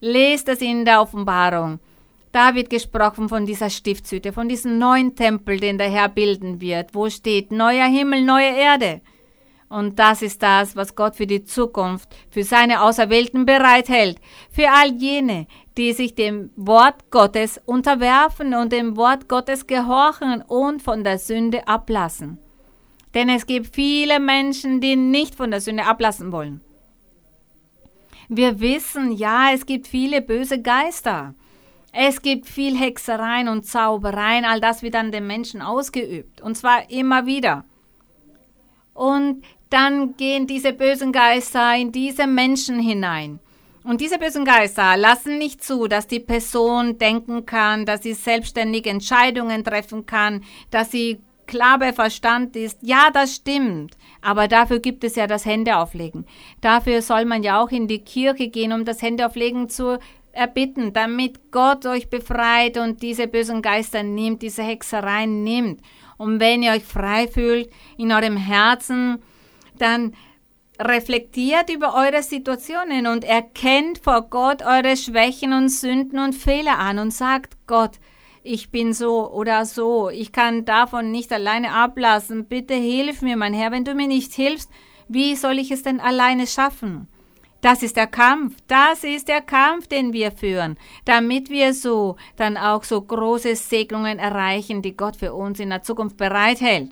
[0.00, 1.80] Lest es in der Offenbarung.
[2.30, 6.94] Da wird gesprochen von dieser Stiftshütte, von diesem neuen Tempel, den der Herr bilden wird,
[6.94, 9.00] wo steht neuer Himmel, neue Erde.
[9.70, 14.18] Und das ist das, was Gott für die Zukunft, für seine Auserwählten bereithält,
[14.50, 15.46] für all jene,
[15.78, 21.66] die sich dem Wort Gottes unterwerfen und dem Wort Gottes gehorchen und von der Sünde
[21.66, 22.38] ablassen.
[23.14, 26.60] Denn es gibt viele Menschen, die nicht von der Sünde ablassen wollen.
[28.28, 31.34] Wir wissen, ja, es gibt viele böse Geister.
[31.92, 36.40] Es gibt viel Hexereien und Zaubereien, all das wird an den Menschen ausgeübt.
[36.40, 37.64] Und zwar immer wieder.
[38.94, 43.40] Und dann gehen diese bösen Geister in diese Menschen hinein.
[43.82, 48.86] Und diese bösen Geister lassen nicht zu, dass die Person denken kann, dass sie selbstständig
[48.86, 51.18] Entscheidungen treffen kann, dass sie
[51.50, 52.78] klar bei Verstand ist.
[52.80, 53.98] Ja, das stimmt.
[54.22, 56.24] Aber dafür gibt es ja das Händeauflegen.
[56.62, 59.98] Dafür soll man ja auch in die Kirche gehen, um das Händeauflegen zu
[60.32, 65.80] erbitten, damit Gott euch befreit und diese bösen Geister nimmt, diese Hexereien nimmt.
[66.16, 69.20] Und wenn ihr euch frei fühlt in eurem Herzen,
[69.76, 70.14] dann
[70.78, 76.98] reflektiert über eure Situationen und erkennt vor Gott eure Schwächen und Sünden und Fehler an
[76.98, 77.98] und sagt Gott,
[78.42, 83.54] ich bin so oder so, ich kann davon nicht alleine ablassen, bitte hilf mir, mein
[83.54, 84.70] Herr, wenn du mir nicht hilfst,
[85.08, 87.08] wie soll ich es denn alleine schaffen?
[87.60, 92.56] Das ist der Kampf, das ist der Kampf, den wir führen, damit wir so dann
[92.56, 96.90] auch so große Segnungen erreichen, die Gott für uns in der Zukunft bereithält.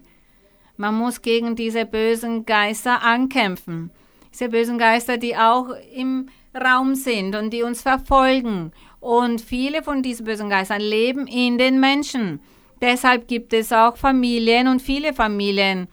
[0.77, 3.91] Man muss gegen diese bösen Geister ankämpfen.
[4.33, 8.73] Diese bösen Geister, die auch im Raum sind und die uns verfolgen.
[9.01, 12.41] Und viele von diesen bösen Geistern leben in den Menschen.
[12.81, 15.89] Deshalb gibt es auch Familien und viele Familien,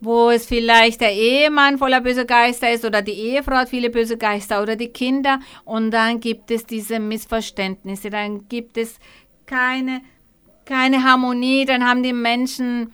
[0.00, 4.16] wo es vielleicht der Ehemann voller böser Geister ist oder die Ehefrau hat viele böse
[4.16, 8.98] Geister oder die Kinder und dann gibt es diese Missverständnisse, dann gibt es
[9.46, 10.00] keine,
[10.64, 12.92] keine Harmonie, dann haben die Menschen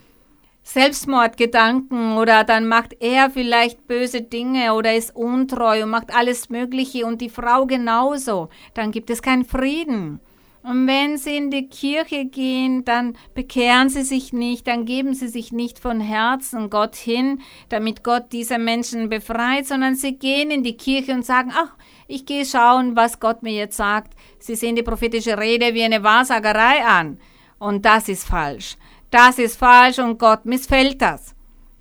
[0.66, 7.06] Selbstmordgedanken oder dann macht er vielleicht böse Dinge oder ist untreu und macht alles Mögliche
[7.06, 10.20] und die Frau genauso, dann gibt es keinen Frieden.
[10.64, 15.28] Und wenn sie in die Kirche gehen, dann bekehren sie sich nicht, dann geben sie
[15.28, 20.64] sich nicht von Herzen Gott hin, damit Gott diese Menschen befreit, sondern sie gehen in
[20.64, 21.76] die Kirche und sagen, ach,
[22.08, 24.14] ich gehe schauen, was Gott mir jetzt sagt.
[24.40, 27.20] Sie sehen die prophetische Rede wie eine Wahrsagerei an.
[27.60, 28.76] Und das ist falsch.
[29.16, 31.34] Das ist falsch und Gott missfällt das.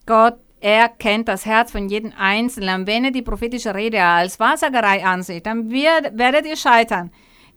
[0.06, 2.88] Gott er kennt das Herz von jedem Einzelnen.
[2.88, 7.12] Wenn er die prophetische Rede als Wahrsagerei ansieht, dann wird, werdet ihr scheitern.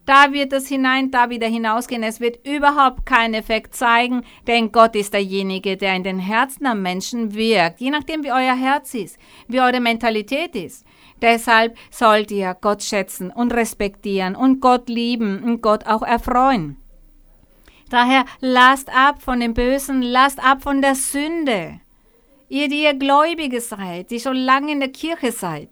[0.05, 2.03] Da wird es hinein, da wieder hinausgehen.
[2.03, 6.83] Es wird überhaupt keinen Effekt zeigen, denn Gott ist derjenige, der in den Herzen am
[6.83, 9.17] Menschen wirkt, je nachdem, wie euer Herz ist,
[9.47, 10.85] wie eure Mentalität ist.
[11.23, 16.79] Deshalb sollt ihr Gott schätzen und respektieren und Gott lieben und Gott auch erfreuen.
[17.91, 21.81] Daher lasst ab von dem Bösen, lasst ab von der Sünde.
[22.51, 25.69] Ihr, die ihr Gläubige seid, die schon lange in der Kirche seid,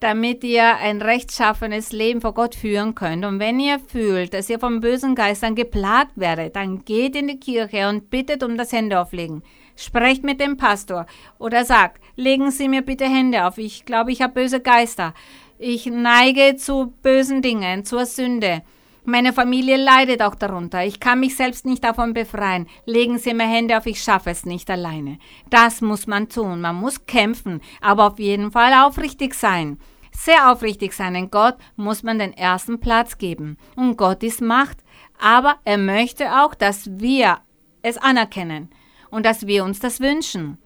[0.00, 3.24] damit ihr ein rechtschaffenes Leben vor Gott führen könnt.
[3.24, 7.40] Und wenn ihr fühlt, dass ihr von bösen Geistern geplagt werdet, dann geht in die
[7.40, 9.42] Kirche und bittet um das Händeauflegen.
[9.76, 11.06] Sprecht mit dem Pastor
[11.38, 13.58] oder sagt, legen Sie mir bitte Hände auf.
[13.58, 15.14] Ich glaube, ich habe böse Geister.
[15.58, 18.62] Ich neige zu bösen Dingen, zur Sünde.
[19.08, 20.84] Meine Familie leidet auch darunter.
[20.84, 22.66] Ich kann mich selbst nicht davon befreien.
[22.84, 25.18] Legen Sie mir Hände auf, ich schaffe es nicht alleine.
[25.48, 26.60] Das muss man tun.
[26.60, 29.78] Man muss kämpfen, aber auf jeden Fall aufrichtig sein.
[30.12, 31.14] Sehr aufrichtig sein.
[31.14, 33.56] Denn Gott muss man den ersten Platz geben.
[33.76, 34.76] Und Gott ist Macht.
[35.18, 37.38] Aber er möchte auch, dass wir
[37.80, 38.68] es anerkennen
[39.08, 40.58] und dass wir uns das wünschen.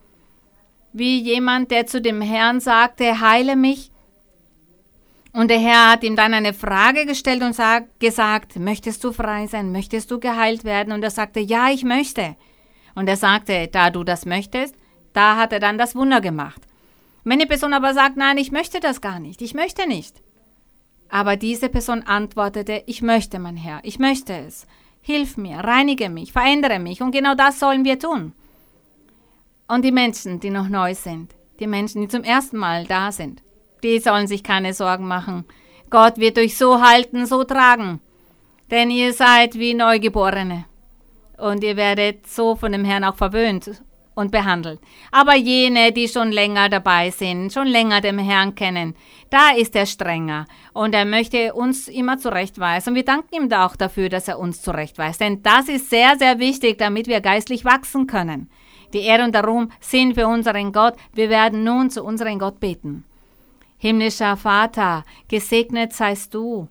[0.93, 3.92] Wie jemand, der zu dem Herrn sagte, heile mich,
[5.33, 9.47] und der Herr hat ihm dann eine Frage gestellt und sag, gesagt, möchtest du frei
[9.47, 9.73] sein?
[9.73, 10.93] Möchtest du geheilt werden?
[10.93, 12.37] Und er sagte, ja, ich möchte.
[12.95, 14.75] Und er sagte, da du das möchtest,
[15.15, 16.61] da hat er dann das Wunder gemacht.
[17.25, 20.23] Wenn die Person aber sagt, nein, ich möchte das gar nicht, ich möchte nicht.
[21.09, 24.67] Aber diese Person antwortete, ich möchte, mein Herr, ich möchte es.
[25.01, 27.01] Hilf mir, reinige mich, verändere mich.
[27.01, 28.33] Und genau das sollen wir tun.
[29.67, 33.43] Und die Menschen, die noch neu sind, die Menschen, die zum ersten Mal da sind,
[33.83, 35.45] die sollen sich keine Sorgen machen.
[35.91, 38.01] Gott wird euch so halten, so tragen.
[38.71, 40.65] Denn ihr seid wie Neugeborene.
[41.37, 43.83] Und ihr werdet so von dem Herrn auch verwöhnt
[44.15, 44.81] und behandelt.
[45.11, 48.95] Aber jene, die schon länger dabei sind, schon länger dem Herrn kennen,
[49.31, 52.91] da ist er strenger und er möchte uns immer zurechtweisen.
[52.93, 55.21] Und wir danken ihm da auch dafür, dass er uns zurechtweist.
[55.21, 58.51] Denn das ist sehr, sehr wichtig, damit wir geistlich wachsen können.
[58.93, 60.95] Die Ehre und der Ruhm sind für unseren Gott.
[61.15, 63.05] Wir werden nun zu unserem Gott beten.
[63.83, 66.69] Himmlischer Vater, gesegnet seist du.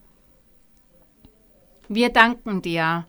[1.89, 3.05] Wir danken dir,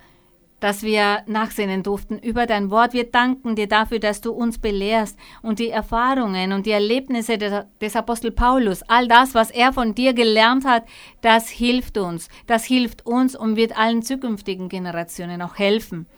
[0.59, 2.95] dass wir nachsinnen durften über dein Wort.
[2.95, 7.95] Wir danken dir dafür, dass du uns belehrst und die Erfahrungen und die Erlebnisse des,
[7.95, 10.83] Apostel Paulus, all das, was er von dir gelernt hat,
[11.21, 12.29] das hilft uns.
[12.49, 16.09] Das hilft uns und wird allen zukünftigen Generationen auch helfen.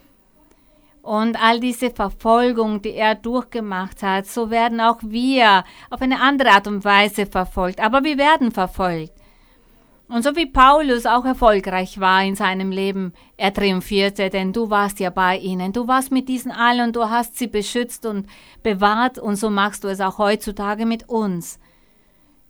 [1.05, 6.52] Und all diese Verfolgung, die er durchgemacht hat, so werden auch wir auf eine andere
[6.52, 7.78] Art und Weise verfolgt.
[7.78, 9.12] Aber wir werden verfolgt.
[10.09, 14.98] Und so wie Paulus auch erfolgreich war in seinem Leben, er triumphierte, denn du warst
[14.98, 18.26] ja bei ihnen, du warst mit diesen allen und du hast sie beschützt und
[18.62, 21.59] bewahrt und so machst du es auch heutzutage mit uns.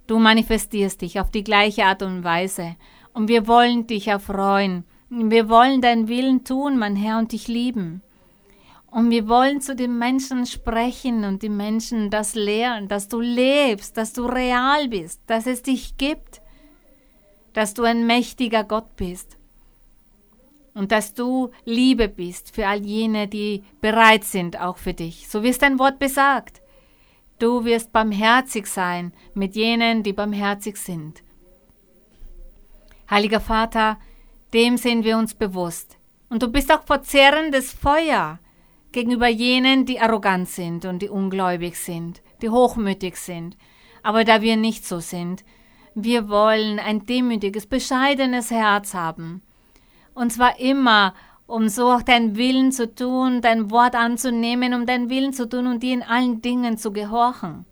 [0.06, 2.76] Du manifestierst dich auf die gleiche Art und Weise
[3.14, 4.84] und wir wollen dich erfreuen.
[5.10, 8.00] Wir wollen deinen Willen tun, mein Herr, und dich lieben.
[8.94, 13.96] Und wir wollen zu den Menschen sprechen und die Menschen das lehren, dass du lebst,
[13.96, 16.40] dass du real bist, dass es dich gibt
[17.54, 19.38] dass du ein mächtiger Gott bist
[20.74, 25.28] und dass du Liebe bist für all jene, die bereit sind, auch für dich.
[25.28, 26.60] So es dein Wort besagt.
[27.38, 31.22] Du wirst barmherzig sein mit jenen, die barmherzig sind.
[33.08, 33.98] Heiliger Vater,
[34.52, 35.96] dem sind wir uns bewusst.
[36.28, 38.40] Und du bist auch verzehrendes Feuer
[38.94, 43.56] gegenüber jenen, die arrogant sind und die ungläubig sind, die hochmütig sind.
[44.02, 45.44] Aber da wir nicht so sind,
[45.94, 49.42] wir wollen ein demütiges, bescheidenes Herz haben.
[50.14, 51.14] Und zwar immer,
[51.46, 55.66] um so auch deinen Willen zu tun, dein Wort anzunehmen, um deinen Willen zu tun
[55.66, 57.64] und dir in allen Dingen zu gehorchen.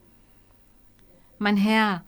[1.38, 2.04] Mein Herr,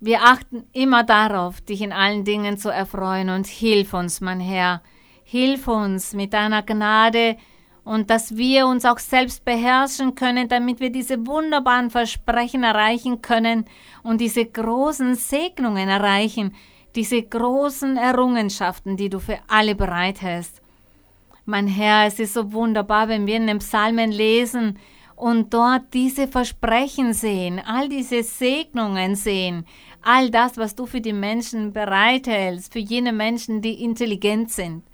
[0.00, 4.82] wir achten immer darauf, dich in allen Dingen zu erfreuen und hilf uns, mein Herr,
[5.24, 7.36] hilf uns mit deiner Gnade,
[7.84, 13.64] und dass wir uns auch selbst beherrschen können, damit wir diese wunderbaren Versprechen erreichen können
[14.02, 16.54] und diese großen Segnungen erreichen,
[16.94, 20.60] diese großen Errungenschaften, die du für alle bereit hast.
[21.44, 24.78] Mein Herr, es ist so wunderbar, wenn wir in den Psalmen lesen
[25.16, 29.66] und dort diese Versprechen sehen, all diese Segnungen sehen,
[30.02, 34.84] all das, was du für die Menschen bereithältst, für jene Menschen, die intelligent sind.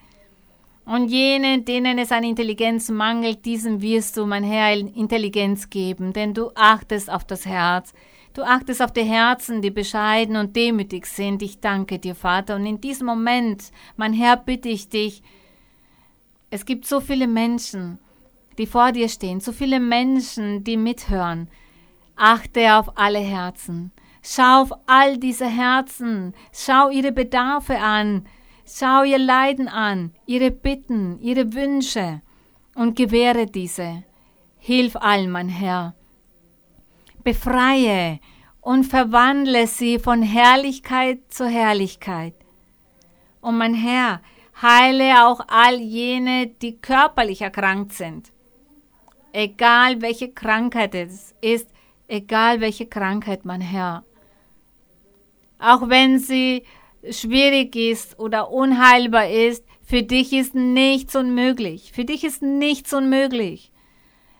[0.88, 6.32] Und jene, denen es an Intelligenz mangelt, diesen wirst du, mein Herr, Intelligenz geben, denn
[6.32, 7.92] du achtest auf das Herz.
[8.32, 11.42] Du achtest auf die Herzen, die bescheiden und demütig sind.
[11.42, 12.56] Ich danke dir, Vater.
[12.56, 15.22] Und in diesem Moment, mein Herr, bitte ich dich,
[16.48, 17.98] es gibt so viele Menschen,
[18.56, 21.50] die vor dir stehen, so viele Menschen, die mithören.
[22.16, 23.92] Achte auf alle Herzen.
[24.22, 26.32] Schau auf all diese Herzen.
[26.50, 28.24] Schau ihre Bedarfe an.
[28.70, 32.20] Schau ihr Leiden an, ihre Bitten, ihre Wünsche
[32.74, 34.04] und gewähre diese.
[34.58, 35.94] Hilf allen, mein Herr.
[37.24, 38.20] Befreie
[38.60, 42.34] und verwandle sie von Herrlichkeit zu Herrlichkeit.
[43.40, 44.20] Und mein Herr,
[44.60, 48.32] heile auch all jene, die körperlich erkrankt sind.
[49.32, 51.70] Egal welche Krankheit es ist,
[52.06, 54.04] egal welche Krankheit, mein Herr.
[55.58, 56.64] Auch wenn sie
[57.10, 61.92] schwierig ist oder unheilbar ist, für dich ist nichts unmöglich.
[61.92, 63.72] Für dich ist nichts unmöglich.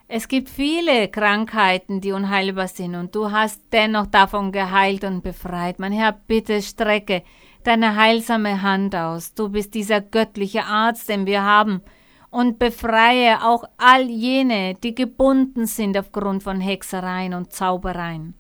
[0.06, 5.78] Es gibt viele Krankheiten, die unheilbar sind und du hast dennoch davon geheilt und befreit.
[5.78, 7.22] Mein Herr, bitte strecke
[7.62, 9.34] deine heilsame Hand aus.
[9.34, 11.82] Du bist dieser göttliche Arzt, den wir haben
[12.30, 18.34] und befreie auch all jene, die gebunden sind aufgrund von Hexereien und Zaubereien.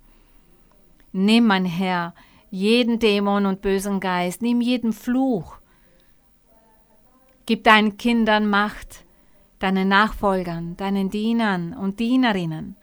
[1.12, 2.14] Nimm, mein Herr,
[2.50, 5.58] jeden Dämon und bösen Geist, nimm jeden Fluch.
[7.46, 9.04] Gib deinen Kindern Macht,
[9.58, 12.76] deinen Nachfolgern, deinen Dienern und Dienerinnen.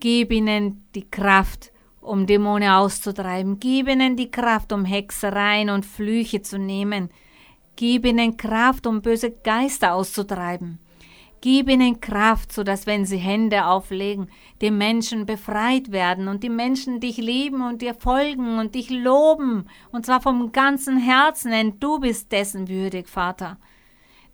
[0.00, 3.58] Gib ihnen die Kraft, um Dämonen auszutreiben.
[3.58, 7.10] Gib ihnen die Kraft, um Hexereien und Flüche zu nehmen.
[7.76, 10.78] Gib ihnen Kraft, um böse Geister auszutreiben.
[11.44, 14.30] Gib ihnen Kraft, so dass wenn sie Hände auflegen,
[14.62, 19.68] die Menschen befreit werden und die Menschen dich lieben und dir folgen und dich loben,
[19.92, 23.58] und zwar vom ganzen Herzen, denn du bist dessen würdig, Vater.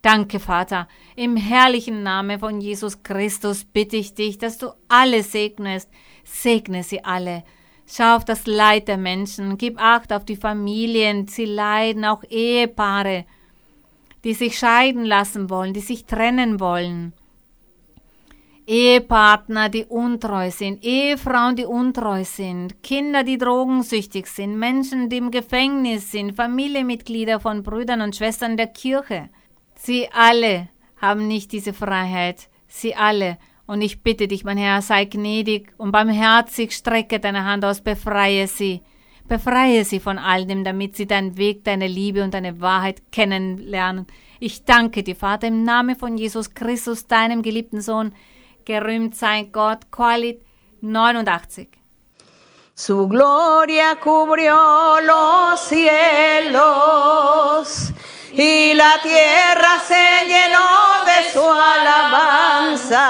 [0.02, 0.86] Danke, Vater.
[1.16, 5.90] Im herrlichen Namen von Jesus Christus bitte ich dich, dass du alle segnest.
[6.22, 7.42] Segne sie alle.
[7.88, 9.58] Schau auf das Leid der Menschen.
[9.58, 11.26] Gib Acht auf die Familien.
[11.26, 13.24] Sie leiden, auch Ehepaare
[14.24, 17.12] die sich scheiden lassen wollen, die sich trennen wollen.
[18.66, 25.32] Ehepartner, die untreu sind, Ehefrauen, die untreu sind, Kinder, die drogensüchtig sind, Menschen, die im
[25.32, 29.28] Gefängnis sind, Familienmitglieder von Brüdern und Schwestern der Kirche.
[29.74, 30.68] Sie alle
[30.98, 33.38] haben nicht diese Freiheit, sie alle.
[33.66, 38.46] Und ich bitte dich, mein Herr, sei gnädig und barmherzig, strecke deine Hand aus, befreie
[38.46, 38.82] sie.
[39.30, 44.08] Befreie sie von all dem, damit sie deinen Weg, deine Liebe und deine Wahrheit kennenlernen.
[44.40, 48.12] Ich danke dir, Vater, im Namen von Jesus Christus, deinem geliebten Sohn.
[48.64, 49.92] Gerühmt sei Gott.
[49.92, 50.42] Qualit
[50.82, 51.68] 89.
[52.74, 54.56] Su gloria cubrió
[55.00, 56.64] los cielos
[58.32, 63.06] y la tierra se llenó de su alabanza.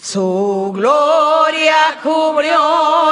[0.00, 3.03] Su gloria cubrió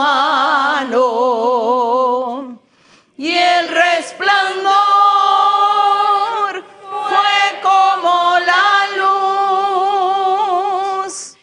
[0.00, 1.08] su mano.
[3.16, 4.72] Y el resplandor
[7.08, 8.86] fue como la
[11.02, 11.36] luz,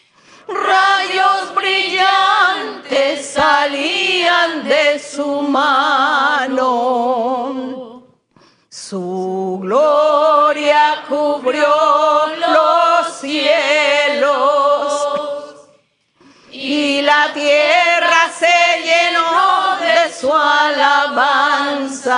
[0.48, 6.58] rayos brillantes salían de su mano.
[8.68, 11.74] Su gloria cubrió
[12.36, 14.28] los cielos
[16.50, 17.87] y la tierra
[20.20, 22.16] su alabanza.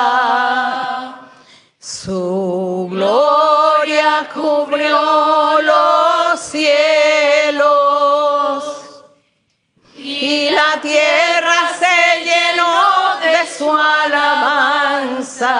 [1.78, 7.64] Su gloria cubrió los cielos
[9.96, 15.54] y la tierra se llenó de su alabanza.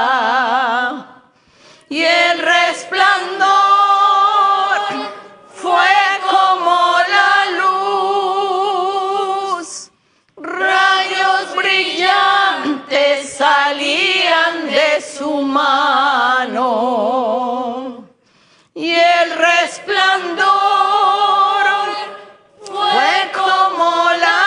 [15.21, 16.57] Su mano.
[18.75, 20.47] Y el resplandor
[22.63, 23.91] fue como
[24.27, 24.45] la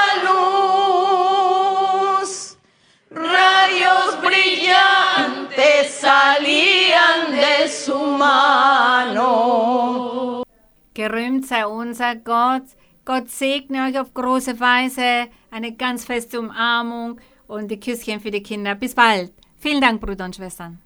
[2.24, 2.30] luz,
[3.11, 9.30] rayos brillantes salían de su mano.
[10.95, 12.63] Gerühmt sei unser Gott.
[13.05, 15.28] Gott segne euch auf große Weise.
[15.51, 18.74] Eine ganz feste Umarmung und die Küsschen für die Kinder.
[18.74, 19.42] Bis bald.
[19.64, 20.84] Vielen Dank, Brüder und Schwestern.